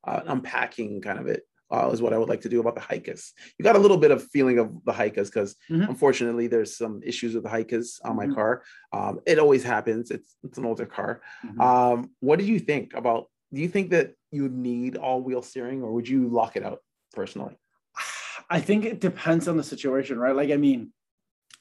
uh, 0.05 0.21
unpacking 0.25 0.99
kind 1.01 1.19
of 1.19 1.27
it. 1.27 1.43
Uh, 1.73 1.89
is 1.91 2.03
what 2.03 2.13
I 2.13 2.19
would 2.19 2.29
like 2.29 2.41
to 2.41 2.49
do 2.49 2.59
about 2.59 2.75
the 2.75 2.81
HICAS. 2.81 3.31
You 3.57 3.63
got 3.63 3.75
a 3.75 3.79
little 3.79 3.97
bit 3.97 4.11
of 4.11 4.27
feeling 4.29 4.59
of 4.59 4.85
the 4.85 4.91
HICAS 4.91 5.25
because 5.33 5.55
Mhm. 5.71 5.89
unfortunately 5.89 6.45
there's 6.45 6.77
some 6.77 7.01
issues 7.03 7.33
with 7.33 7.45
the 7.45 7.49
HICAS 7.49 7.99
on 8.05 8.15
my 8.15 8.27
Mhm. 8.27 8.35
car. 8.35 8.63
Um, 8.91 9.21
it 9.25 9.39
always 9.39 9.63
happens. 9.63 10.11
It's 10.11 10.35
it's 10.43 10.59
an 10.59 10.65
older 10.65 10.85
car. 10.85 11.21
Mhm. 11.43 11.59
Um, 11.59 12.11
what 12.19 12.37
do 12.37 12.45
you 12.45 12.59
think 12.59 12.93
about? 12.93 13.31
Do 13.51 13.59
you 13.59 13.67
think 13.67 13.89
that 13.89 14.13
you 14.31 14.49
need 14.49 14.97
all-wheel 14.97 15.41
steering, 15.41 15.81
or 15.81 15.91
would 15.93 16.07
you 16.07 16.27
lock 16.27 16.55
it 16.55 16.63
out 16.63 16.79
personally? 17.11 17.55
I 18.51 18.59
think 18.59 18.85
it 18.85 18.99
depends 18.99 19.47
on 19.47 19.57
the 19.57 19.63
situation, 19.63 20.19
right? 20.19 20.35
Like, 20.35 20.51
I 20.51 20.57
mean, 20.57 20.93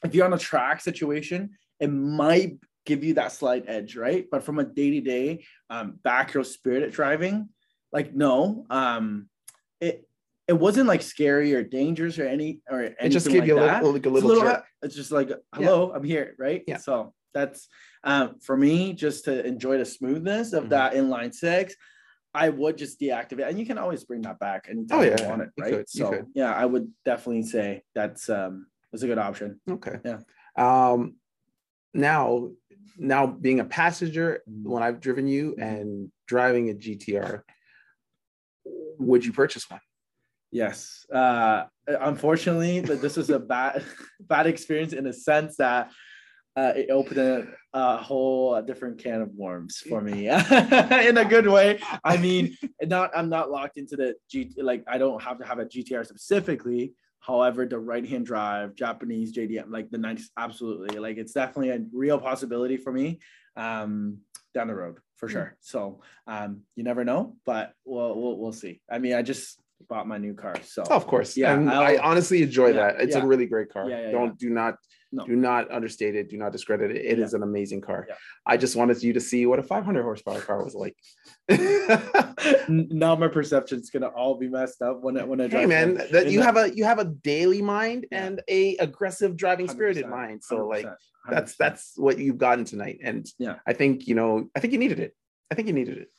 if 0.05 0.13
you're 0.13 0.25
on 0.25 0.33
a 0.33 0.37
track 0.37 0.81
situation, 0.81 1.57
it 1.79 1.87
might 1.87 2.59
give 2.85 3.03
you 3.03 3.15
that 3.15 3.31
slight 3.31 3.63
edge, 3.67 3.95
right? 3.95 4.27
But 4.29 4.43
from 4.43 4.59
a 4.59 4.63
day 4.63 4.91
to 4.91 5.01
day, 5.01 5.45
um, 5.71 5.93
back 6.03 6.35
row 6.35 6.43
spirited 6.43 6.91
driving, 6.91 7.49
like, 7.91 8.13
no, 8.13 8.65
um, 8.69 9.29
it 9.83 10.07
it 10.47 10.53
wasn't 10.53 10.87
like 10.87 11.01
scary 11.01 11.53
or 11.55 11.63
dangerous 11.63 12.19
or 12.19 12.25
any 12.27 12.61
or 12.69 12.81
anything 12.81 13.05
It 13.07 13.09
just 13.09 13.27
like 13.31 13.47
you 13.47 13.57
a 13.57 13.61
that. 13.61 13.81
little, 13.83 13.93
like 13.93 14.05
a 14.05 14.09
It's 14.09 14.21
a 14.23 14.27
little, 14.27 14.43
little, 14.43 14.61
it's 14.81 14.95
just 14.95 15.11
like, 15.11 15.29
hello, 15.55 15.93
I'm 15.95 16.03
here, 16.03 16.35
right? 16.37 16.63
Yeah. 16.67 16.77
So 16.77 17.13
that's 17.33 17.69
um, 18.03 18.39
for 18.41 18.57
me, 18.57 18.93
just 18.93 19.25
to 19.25 19.45
enjoy 19.45 19.77
the 19.77 19.85
smoothness 19.85 20.51
of 20.53 20.65
Mhm. 20.65 20.69
that 20.69 20.93
inline 20.93 21.33
six. 21.33 21.75
I 22.35 22.49
would 22.49 22.77
just 22.79 22.99
deactivate, 22.99 23.47
and 23.47 23.59
you 23.59 23.65
can 23.65 23.77
always 23.77 24.03
bring 24.05 24.21
that 24.23 24.39
back 24.39 24.65
anytime 24.67 24.99
Oh, 24.99 25.01
you 25.03 25.29
want 25.29 25.43
it, 25.43 25.49
right? 25.59 25.71
could, 25.71 25.89
so 25.89 26.27
yeah, 26.33 26.51
I 26.53 26.65
would 26.65 26.91
definitely 27.05 27.43
say 27.43 27.83
that's 27.95 28.27
um 28.27 28.67
that's 28.91 29.03
a 29.03 29.07
good 29.07 29.19
option. 29.19 29.61
Okay. 29.69 29.97
Yeah. 30.03 30.19
Um, 30.57 31.15
now, 31.93 32.49
now 32.97 33.27
being 33.27 33.59
a 33.59 33.65
passenger, 33.65 34.41
Mhm. 34.49 34.63
when 34.71 34.81
I've 34.83 34.99
driven 34.99 35.27
you 35.27 35.55
Mhm. 35.55 35.61
and 35.69 36.11
driving 36.27 36.69
a 36.69 36.73
GTR, 36.73 37.43
would 38.99 39.25
you 39.25 39.33
purchase 39.33 39.69
one? 39.69 39.81
Yes. 40.51 41.05
Uh, 41.11 41.63
unfortunately, 41.87 42.79
that 42.81 43.01
this 43.01 43.17
was 43.17 43.29
a 43.29 43.39
bad 43.39 43.83
bad 44.21 44.47
experience 44.47 44.93
in 44.93 45.07
a 45.07 45.13
sense 45.13 45.57
that 45.57 45.91
uh, 46.55 46.73
it 46.75 46.91
opened 46.91 47.17
a, 47.17 47.47
a 47.73 47.97
whole 47.97 48.61
different 48.61 48.99
can 49.03 49.21
of 49.21 49.29
worms 49.33 49.77
for 49.77 49.99
me 49.99 50.29
in 50.29 51.17
a 51.17 51.25
good 51.27 51.47
way. 51.47 51.79
I 52.03 52.17
mean, 52.17 52.55
not 52.83 53.09
I'm 53.15 53.29
not 53.29 53.49
locked 53.49 53.77
into 53.77 53.95
the 53.95 54.15
G 54.29 54.53
like 54.57 54.83
I 54.87 54.99
don't 54.99 55.21
have 55.23 55.39
to 55.39 55.45
have 55.45 55.59
a 55.59 55.65
GTR 55.65 56.05
specifically. 56.05 56.93
However, 57.19 57.65
the 57.65 57.79
right 57.79 58.07
hand 58.07 58.25
drive, 58.25 58.75
Japanese 58.75 59.33
JDM, 59.33 59.71
like 59.71 59.89
the 59.89 59.97
90s, 59.97 60.25
absolutely. 60.37 60.99
Like 60.99 61.17
it's 61.17 61.31
definitely 61.31 61.69
a 61.69 61.79
real 61.93 62.19
possibility 62.19 62.75
for 62.75 62.91
me 62.91 63.19
um, 63.55 64.19
down 64.53 64.67
the 64.67 64.75
road 64.75 64.97
for 65.23 65.29
sure. 65.29 65.55
So 65.61 66.01
um, 66.27 66.61
you 66.75 66.83
never 66.83 67.05
know, 67.05 67.37
but 67.45 67.73
we'll, 67.85 68.19
we'll 68.19 68.37
we'll 68.37 68.51
see. 68.51 68.81
I 68.91 68.99
mean, 68.99 69.13
I 69.13 69.21
just 69.21 69.57
bought 69.87 70.05
my 70.05 70.17
new 70.17 70.33
car, 70.33 70.55
so 70.63 70.83
Oh, 70.89 70.95
of 70.95 71.07
course. 71.07 71.37
Yeah, 71.37 71.53
And 71.53 71.69
I 71.69 71.97
honestly 71.97 72.43
enjoy 72.43 72.67
yeah, 72.67 72.73
that. 72.73 73.01
It's 73.01 73.15
yeah. 73.15 73.23
a 73.23 73.25
really 73.25 73.45
great 73.45 73.69
car. 73.71 73.89
Yeah, 73.89 74.11
Don't 74.11 74.37
do 74.37 74.49
not 74.49 74.75
No. 75.13 75.25
do 75.27 75.35
not 75.35 75.71
understate 75.71 76.15
it. 76.15 76.29
Do 76.29 76.37
not 76.37 76.51
discredit 76.51 76.89
it. 76.91 77.05
It 77.05 77.17
Yeah. 77.19 77.23
is 77.25 77.33
an 77.35 77.43
amazing 77.43 77.81
car. 77.81 78.05
Yeah. 78.09 78.15
I 78.45 78.57
just 78.57 78.75
wanted 78.75 79.01
you 79.03 79.13
to 79.13 79.21
see 79.21 79.45
what 79.45 79.59
a 79.59 79.63
500 79.63 80.01
horsepower 80.03 80.41
car 80.41 80.63
was 80.63 80.73
like. 80.75 80.95
Now 82.67 83.15
my 83.15 83.27
perception's 83.27 83.89
gonna 83.89 84.07
all 84.07 84.35
be 84.37 84.47
messed 84.49 84.81
up 84.81 85.01
when 85.01 85.17
I 85.17 85.23
when 85.23 85.39
I 85.39 85.47
drive. 85.47 85.61
hey 85.61 85.67
man, 85.67 85.95
that 86.11 86.27
In 86.27 86.33
you 86.33 86.41
have 86.41 86.57
a 86.57 86.75
you 86.75 86.83
have 86.83 86.99
a 86.99 87.05
daily 87.05 87.61
mind 87.61 88.05
Yeah. 88.11 88.25
and 88.25 88.41
a 88.49 88.75
aggressive 88.77 89.35
driving 89.37 89.67
spirited 89.67 90.07
mind. 90.07 90.43
So 90.43 90.67
like 90.67 90.85
100%, 90.85 90.95
that's 91.29 91.55
that's 91.55 91.93
what 91.95 92.17
you've 92.17 92.37
gotten 92.37 92.65
tonight. 92.65 92.99
And 93.03 93.25
Yeah. 93.39 93.55
I 93.67 93.73
think 93.73 94.07
you 94.07 94.15
know, 94.15 94.49
I 94.55 94.59
think 94.59 94.73
you 94.73 94.79
needed 94.79 94.99
it. 94.99 95.15
I 95.51 95.55
think 95.55 95.67
you 95.67 95.73
needed 95.73 95.97
it. 95.99 96.09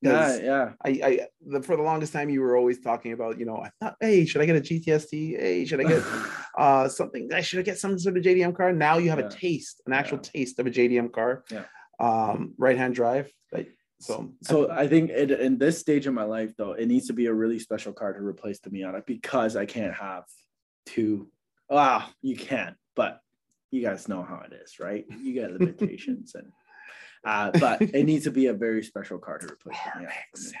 Yeah, 0.00 0.12
'Cause 0.12 0.40
yeah. 0.40 0.72
I, 0.84 0.88
I 1.02 1.20
the, 1.44 1.62
for 1.62 1.76
the 1.76 1.82
longest 1.82 2.12
time 2.12 2.30
you 2.30 2.40
were 2.40 2.56
always 2.56 2.80
talking 2.80 3.12
about, 3.12 3.38
you 3.38 3.46
know, 3.46 3.56
I 3.56 3.70
thought, 3.80 3.96
hey, 4.00 4.24
should 4.24 4.40
I 4.40 4.46
get 4.46 4.56
a 4.56 4.60
GTST? 4.60 5.38
Hey, 5.38 5.64
should 5.64 5.80
I 5.80 5.84
get 5.84 6.02
uh 6.58 6.88
something? 6.88 7.28
I 7.34 7.40
should 7.40 7.58
I 7.58 7.62
get 7.62 7.78
some 7.78 7.98
sort 7.98 8.16
of 8.16 8.22
JDM 8.22 8.56
car? 8.56 8.72
Now 8.72 8.98
you 8.98 9.10
have 9.10 9.18
Yeah. 9.18 9.26
a 9.26 9.30
taste, 9.30 9.82
an 9.86 9.92
actual 9.92 10.18
Yeah. 10.18 10.30
taste 10.32 10.58
of 10.60 10.66
a 10.66 10.70
JDM 10.70 11.12
car. 11.12 11.44
Yeah. 11.50 11.64
Um, 11.98 12.54
right 12.58 12.76
hand 12.78 12.94
drive. 12.94 13.32
Like, 13.52 13.70
so 14.00 14.32
So 14.42 14.70
I 14.70 14.86
think 14.86 15.10
it, 15.10 15.32
in 15.32 15.58
this 15.58 15.80
stage 15.80 16.06
of 16.06 16.14
my 16.14 16.22
life, 16.22 16.52
though, 16.56 16.72
it 16.74 16.86
needs 16.86 17.08
to 17.08 17.12
be 17.12 17.26
a 17.26 17.34
really 17.34 17.58
special 17.58 17.92
car 17.92 18.12
to 18.12 18.20
replace 18.22 18.60
the 18.60 18.70
Miata 18.70 19.04
because 19.04 19.56
I 19.56 19.66
can't 19.66 19.94
have 19.94 20.22
two. 20.86 21.28
Wow, 21.68 22.06
you 22.22 22.36
can, 22.36 22.76
but 22.94 23.20
you 23.72 23.82
guys 23.82 24.06
know 24.08 24.22
how 24.22 24.42
it 24.46 24.52
is, 24.54 24.78
right? 24.78 25.04
You 25.10 25.32
get 25.34 25.52
limitations, 25.52 26.34
and 26.38 26.52
uh, 27.24 27.50
but 27.58 27.82
it 27.82 28.04
needs 28.04 28.24
to 28.24 28.30
be 28.30 28.46
a 28.46 28.52
very 28.54 28.82
special 28.82 29.18
car 29.18 29.38
to 29.38 29.46
replace 29.46 29.76
the 29.84 29.90
Miata. 30.00 30.12
for 30.34 30.40
me. 30.40 30.52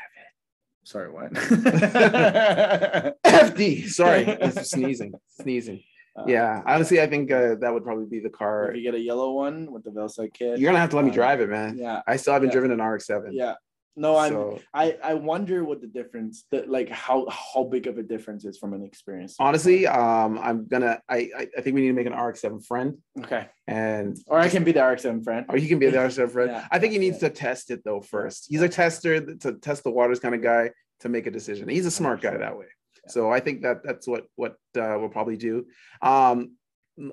Sorry, 0.84 1.10
what? 1.10 1.32
FD. 3.24 3.88
Sorry, 3.88 4.38
sneezing, 4.62 5.12
sneezing. 5.28 5.82
Uh, 6.16 6.24
Yeah, 6.26 6.62
honestly, 6.66 7.00
I 7.00 7.06
think 7.06 7.30
uh, 7.30 7.56
that 7.60 7.72
would 7.72 7.84
probably 7.84 8.06
be 8.06 8.20
the 8.20 8.30
car. 8.30 8.70
If 8.70 8.76
you 8.76 8.82
get 8.82 8.94
a 8.94 8.98
yellow 9.00 9.32
one 9.32 9.70
with 9.70 9.84
the 9.84 9.90
VeilSide 9.90 10.32
kit, 10.32 10.58
You're 10.58 10.70
gonna 10.70 10.80
have 10.80 10.90
to 10.90 10.96
let 10.96 11.04
me 11.04 11.10
um, 11.10 11.14
drive 11.14 11.40
it, 11.40 11.50
man. 11.50 11.76
Yeah, 11.78 12.00
I 12.06 12.16
still 12.16 12.32
haven't 12.32 12.48
yeah. 12.48 12.52
driven 12.60 12.70
an 12.72 12.80
RX-7. 12.82 13.28
yeah. 13.32 13.54
No, 13.96 14.16
I'm. 14.16 14.32
So 14.32 14.60
I 14.72 14.96
I 15.02 15.14
wonder 15.14 15.64
what 15.64 15.80
the 15.80 15.86
difference, 15.88 16.44
that 16.52 16.68
like 16.68 16.88
how 16.88 17.26
how 17.28 17.64
big 17.64 17.86
of 17.88 17.98
a 17.98 18.02
difference 18.02 18.44
is 18.44 18.56
from 18.56 18.72
an 18.72 18.84
experience. 18.84 19.34
honestly, 19.40 19.86
um, 19.86 20.38
I'm 20.38 20.66
gonna. 20.68 21.00
I, 21.08 21.30
I 21.56 21.60
think 21.60 21.74
we 21.74 21.80
need 21.82 21.88
to 21.88 21.92
make 21.94 22.06
an 22.06 22.12
RX-7 22.14 22.64
friend, 22.64 22.98
Okay. 23.18 23.48
and 23.66 24.16
Or 24.28 24.38
I 24.38 24.48
can 24.48 24.62
be 24.62 24.72
the 24.72 24.84
RX-7 24.84 25.24
friend. 25.24 25.46
or 25.48 25.56
he 25.56 25.66
can 25.66 25.78
be 25.80 25.90
the 25.90 26.00
RX-7 26.00 26.30
friend. 26.36 26.50
Yeah, 26.52 26.68
I 26.70 26.78
think 26.78 26.92
he 26.92 26.98
yeah, 26.98 27.06
needs 27.10 27.18
to 27.18 27.30
test 27.30 27.70
it 27.70 27.82
though 27.84 28.00
first. 28.00 28.46
He's 28.48 28.62
a 28.62 28.68
tester 28.68 29.34
to 29.36 29.54
test 29.54 29.82
the 29.82 29.90
waters 29.90 30.20
kind 30.20 30.34
of 30.34 30.42
guy 30.42 30.70
to 31.00 31.08
make 31.08 31.26
a 31.26 31.30
decision. 31.30 31.68
He's 31.68 31.86
a 31.86 31.90
smart 31.90 32.20
guy 32.20 32.36
that 32.36 32.56
way. 32.56 32.66
Yeah. 33.04 33.10
So 33.10 33.30
I 33.32 33.40
think 33.40 33.62
that 33.62 33.78
that's 33.82 34.06
what 34.06 34.26
what 34.36 34.52
uh, 34.76 34.94
we'll 34.98 35.08
probably 35.08 35.36
do. 35.36 35.66
Um, 36.02 36.52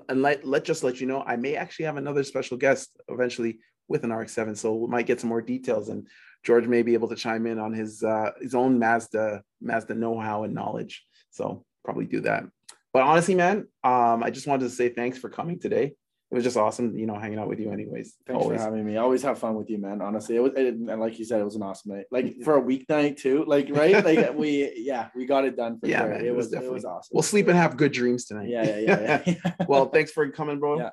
and 0.08 0.22
let 0.22 0.44
let 0.46 0.64
just 0.64 0.84
let 0.84 1.00
you 1.00 1.06
know, 1.08 1.20
I 1.26 1.34
may 1.36 1.56
actually 1.56 1.86
have 1.86 1.96
another 1.96 2.22
special 2.22 2.56
guest 2.58 2.90
eventually 3.08 3.58
with 3.88 4.02
an 4.02 4.12
RX-7, 4.12 4.56
so 4.56 4.74
we 4.74 4.88
might 4.88 5.06
get 5.06 5.20
some 5.20 5.28
more 5.30 5.40
details, 5.40 5.88
and 5.90 6.08
George 6.46 6.68
may 6.68 6.82
be 6.82 6.94
able 6.94 7.08
to 7.08 7.16
chime 7.16 7.44
in 7.46 7.58
on 7.58 7.72
his 7.72 8.04
uh, 8.04 8.30
his 8.40 8.54
own 8.54 8.78
Mazda 8.78 9.42
Mazda 9.60 9.94
know-how 9.94 10.44
and 10.44 10.54
knowledge. 10.54 11.04
So 11.30 11.64
probably 11.84 12.06
do 12.06 12.20
that. 12.20 12.44
But 12.92 13.02
honestly, 13.02 13.34
man, 13.34 13.66
um, 13.82 14.22
I 14.22 14.30
just 14.30 14.46
wanted 14.46 14.64
to 14.64 14.70
say 14.70 14.88
thanks 14.88 15.18
for 15.18 15.28
coming 15.28 15.58
today. 15.58 15.94
It 16.30 16.34
was 16.34 16.44
just 16.44 16.56
awesome, 16.56 16.96
you 16.98 17.06
know, 17.06 17.18
hanging 17.18 17.38
out 17.38 17.48
with 17.48 17.60
you. 17.60 17.70
Anyways, 17.70 18.14
Thanks 18.26 18.42
always. 18.42 18.58
for 18.58 18.64
having 18.64 18.84
me. 18.84 18.96
I 18.96 19.00
always 19.02 19.22
have 19.22 19.38
fun 19.38 19.54
with 19.54 19.70
you, 19.70 19.78
man. 19.78 20.00
Honestly, 20.00 20.34
it 20.36 20.40
was, 20.40 20.52
it, 20.56 20.74
and 20.74 21.00
like 21.00 21.18
you 21.20 21.24
said, 21.24 21.40
it 21.40 21.44
was 21.44 21.54
an 21.56 21.62
awesome 21.62 21.94
night. 21.94 22.06
Like 22.10 22.42
for 22.42 22.56
a 22.58 22.62
weeknight 22.62 23.16
too. 23.16 23.44
Like 23.46 23.68
right, 23.70 24.04
like 24.08 24.34
we, 24.34 24.72
yeah, 24.76 25.08
we 25.14 25.26
got 25.26 25.44
it 25.44 25.56
done 25.56 25.78
for 25.78 25.86
Yeah, 25.88 26.00
sure. 26.00 26.10
man, 26.10 26.20
it, 26.20 26.26
it 26.26 26.30
was 26.30 26.46
was, 26.46 26.46
it 26.46 26.50
definitely- 26.56 26.74
was 26.74 26.84
awesome. 26.84 27.10
We'll 27.12 27.22
sleep 27.22 27.48
and 27.48 27.56
have 27.56 27.76
good 27.76 27.92
dreams 27.92 28.24
tonight. 28.24 28.48
Yeah, 28.48 28.64
yeah, 28.64 28.78
yeah. 28.78 29.22
yeah, 29.26 29.34
yeah. 29.44 29.52
well, 29.68 29.86
thanks 29.88 30.10
for 30.12 30.28
coming, 30.30 30.58
bro. 30.58 30.78
Yeah. 30.78 30.90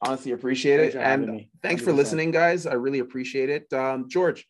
Honestly, 0.00 0.30
appreciate 0.32 0.78
Thanks 0.78 0.94
it. 0.94 0.98
And 1.00 1.46
thanks 1.62 1.82
for 1.82 1.92
100%. 1.92 1.96
listening, 1.96 2.30
guys. 2.30 2.66
I 2.66 2.74
really 2.74 3.00
appreciate 3.00 3.50
it. 3.50 3.72
Um, 3.72 4.08
George, 4.08 4.46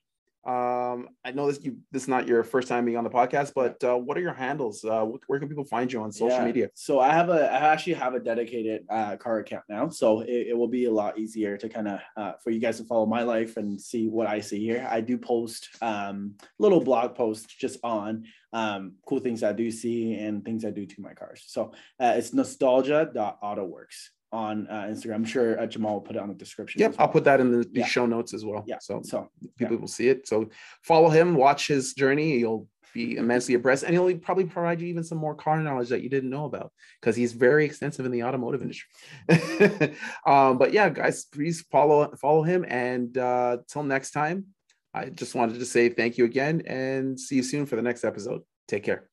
um, 0.48 1.11
I 1.26 1.32
know 1.32 1.46
this 1.46 1.62
you 1.62 1.76
this 1.92 2.04
is 2.04 2.08
not 2.08 2.26
your 2.26 2.42
first 2.42 2.68
time 2.68 2.87
being 2.87 2.96
on 2.96 3.04
the 3.04 3.11
podcast, 3.11 3.52
but 3.54 3.84
uh, 3.84 3.96
what 3.98 4.16
are 4.16 4.22
your 4.22 4.32
handles? 4.32 4.82
Uh, 4.82 5.04
wh- 5.04 5.20
where 5.28 5.38
can 5.38 5.46
people 5.46 5.64
find 5.66 5.92
you 5.92 6.00
on 6.00 6.11
social 6.11 6.38
Yeah. 6.38 6.44
media? 6.46 6.70
So 6.72 7.00
I 7.00 7.12
have 7.12 7.28
a, 7.28 7.52
I 7.52 7.70
actually 7.72 7.92
have 7.94 8.14
a 8.14 8.20
dedicated 8.20 8.87
uh, 8.88 9.16
car 9.16 9.40
account 9.40 9.64
now, 9.68 9.90
so 9.90 10.20
it, 10.20 10.48
it 10.48 10.56
will 10.56 10.68
be 10.68 10.87
a 10.87 10.90
lot 10.90 11.18
easier 11.18 11.58
to 11.58 11.68
kind 11.68 11.88
of 11.88 12.00
uh, 12.16 12.32
for 12.42 12.48
you 12.48 12.61
guys 12.61 12.78
to 12.78 12.84
follow 12.84 13.04
my 13.04 13.24
life 13.24 13.58
and 13.58 13.78
see 13.78 14.08
what 14.08 14.26
I 14.26 14.40
see 14.40 14.61
here. 14.61 14.88
I 14.90 15.02
do 15.02 15.18
post 15.18 15.68
um, 15.82 16.37
little 16.58 16.80
blog 16.80 17.14
posts 17.14 17.54
just 17.54 17.78
on 17.84 18.24
um, 18.54 18.94
cool 19.06 19.18
things 19.20 19.42
I 19.42 19.52
do 19.52 19.70
see 19.70 20.14
and 20.14 20.42
things 20.42 20.64
I 20.64 20.70
do 20.70 20.87
to 20.87 21.00
my 21.02 21.12
cars. 21.12 21.44
So 21.46 21.72
uh, 22.00 22.14
it's 22.16 22.32
nostalgia.autoworks 22.32 24.08
on 24.32 24.66
uh, 24.68 24.82
Instagram. 24.90 25.14
I'm 25.14 25.24
sure 25.24 25.58
uh, 25.60 25.66
Jamal 25.66 25.94
will 25.94 26.00
put 26.00 26.16
it 26.16 26.22
on 26.22 26.28
the 26.28 26.34
description. 26.34 26.80
Yep, 26.80 26.90
as 26.92 26.96
I'll 26.98 27.08
put 27.08 27.24
that 27.24 27.40
in 27.40 27.50
the, 27.50 27.58
the 27.64 27.80
Yeah. 27.80 27.86
show 27.86 28.06
notes 28.06 28.34
as 28.34 28.44
well. 28.44 28.64
Yeah. 28.66 28.78
So 28.80 29.00
So 29.02 29.30
people 29.56 29.76
will 29.78 29.88
see 29.88 30.08
it. 30.08 30.28
So 30.28 30.50
follow 30.82 31.08
him, 31.08 31.34
watch 31.34 31.68
his 31.68 31.94
journey. 31.94 32.38
You'll 32.38 32.66
be 32.94 33.16
immensely 33.16 33.54
impressed, 33.54 33.84
and 33.84 33.92
he'll 33.92 34.16
probably 34.18 34.44
provide 34.44 34.80
you 34.80 34.88
even 34.88 35.04
some 35.04 35.18
more 35.18 35.34
car 35.34 35.60
knowledge 35.60 35.90
that 35.90 36.02
you 36.02 36.08
didn't 36.08 36.30
know 36.30 36.46
about 36.46 36.72
because 37.00 37.16
he's 37.16 37.32
very 37.32 37.64
extensive 37.64 38.06
in 38.06 38.12
the 38.12 38.22
automotive 38.24 38.62
industry. 38.62 38.88
um, 40.26 40.58
but 40.58 40.72
yeah, 40.72 40.88
guys, 40.88 41.24
please 41.26 41.62
follow 41.70 42.14
follow 42.20 42.42
him. 42.42 42.64
And 42.68 43.16
uh, 43.16 43.58
till 43.68 43.82
next 43.82 44.12
time, 44.12 44.46
I 44.94 45.10
just 45.10 45.34
wanted 45.34 45.58
to 45.58 45.66
say 45.66 45.88
thank 45.90 46.18
you 46.18 46.24
again, 46.24 46.62
and 46.66 47.18
see 47.18 47.36
you 47.36 47.42
soon 47.42 47.66
for 47.66 47.76
the 47.76 47.82
next 47.82 48.04
episode. 48.04 48.42
Take 48.66 48.84
care. 48.84 49.08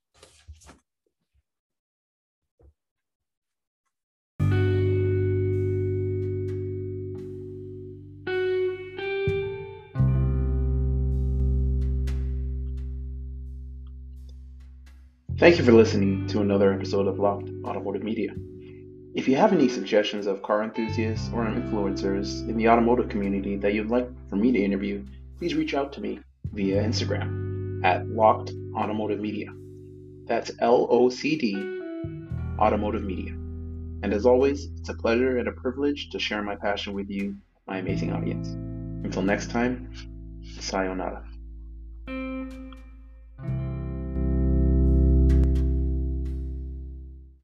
Thank 15.38 15.58
you 15.58 15.66
for 15.66 15.74
listening 15.74 16.28
to 16.28 16.40
another 16.40 16.72
episode 16.72 17.08
of 17.08 17.18
LOCD 17.18 17.66
Automotive 17.66 18.04
Media. 18.04 18.34
If 19.16 19.28
you 19.28 19.36
have 19.36 19.52
any 19.52 19.68
suggestions 19.68 20.28
of 20.28 20.42
car 20.42 20.64
enthusiasts 20.64 21.30
or 21.34 21.44
influencers 21.44 22.48
in 22.48 22.56
the 22.56 22.70
automotive 22.70 23.10
community 23.10 23.58
that 23.58 23.74
you'd 23.74 23.90
like 23.90 24.08
for 24.30 24.38
me 24.38 24.54
to 24.54 24.64
interview, 24.64 25.06
please 25.38 25.54
reach 25.54 25.74
out 25.74 25.92
to 25.92 26.00
me 26.00 26.22
via 26.54 26.82
Instagram 26.82 27.84
at 27.84 28.06
LOCD 28.06 28.76
Automotive 28.78 29.20
Media. 29.20 29.50
That's 30.26 30.52
L 30.60 30.88
O 30.90 31.10
C 31.10 31.36
D 31.36 31.58
Automotive 32.58 33.04
Media. 33.04 33.34
And 34.04 34.14
as 34.14 34.26
always, 34.26 34.70
it's 34.78 34.88
a 34.88 34.94
pleasure 34.94 35.38
and 35.38 35.50
a 35.50 35.52
privilege 35.52 36.12
to 36.12 36.18
share 36.18 36.44
my 36.44 36.56
passion 36.56 36.94
with 36.94 37.10
you, 37.10 37.36
my 37.68 37.80
amazing 37.80 38.14
audience. 38.14 38.48
Until 39.04 39.22
next 39.22 39.52
time, 39.52 39.92
sayonara. 40.62 41.26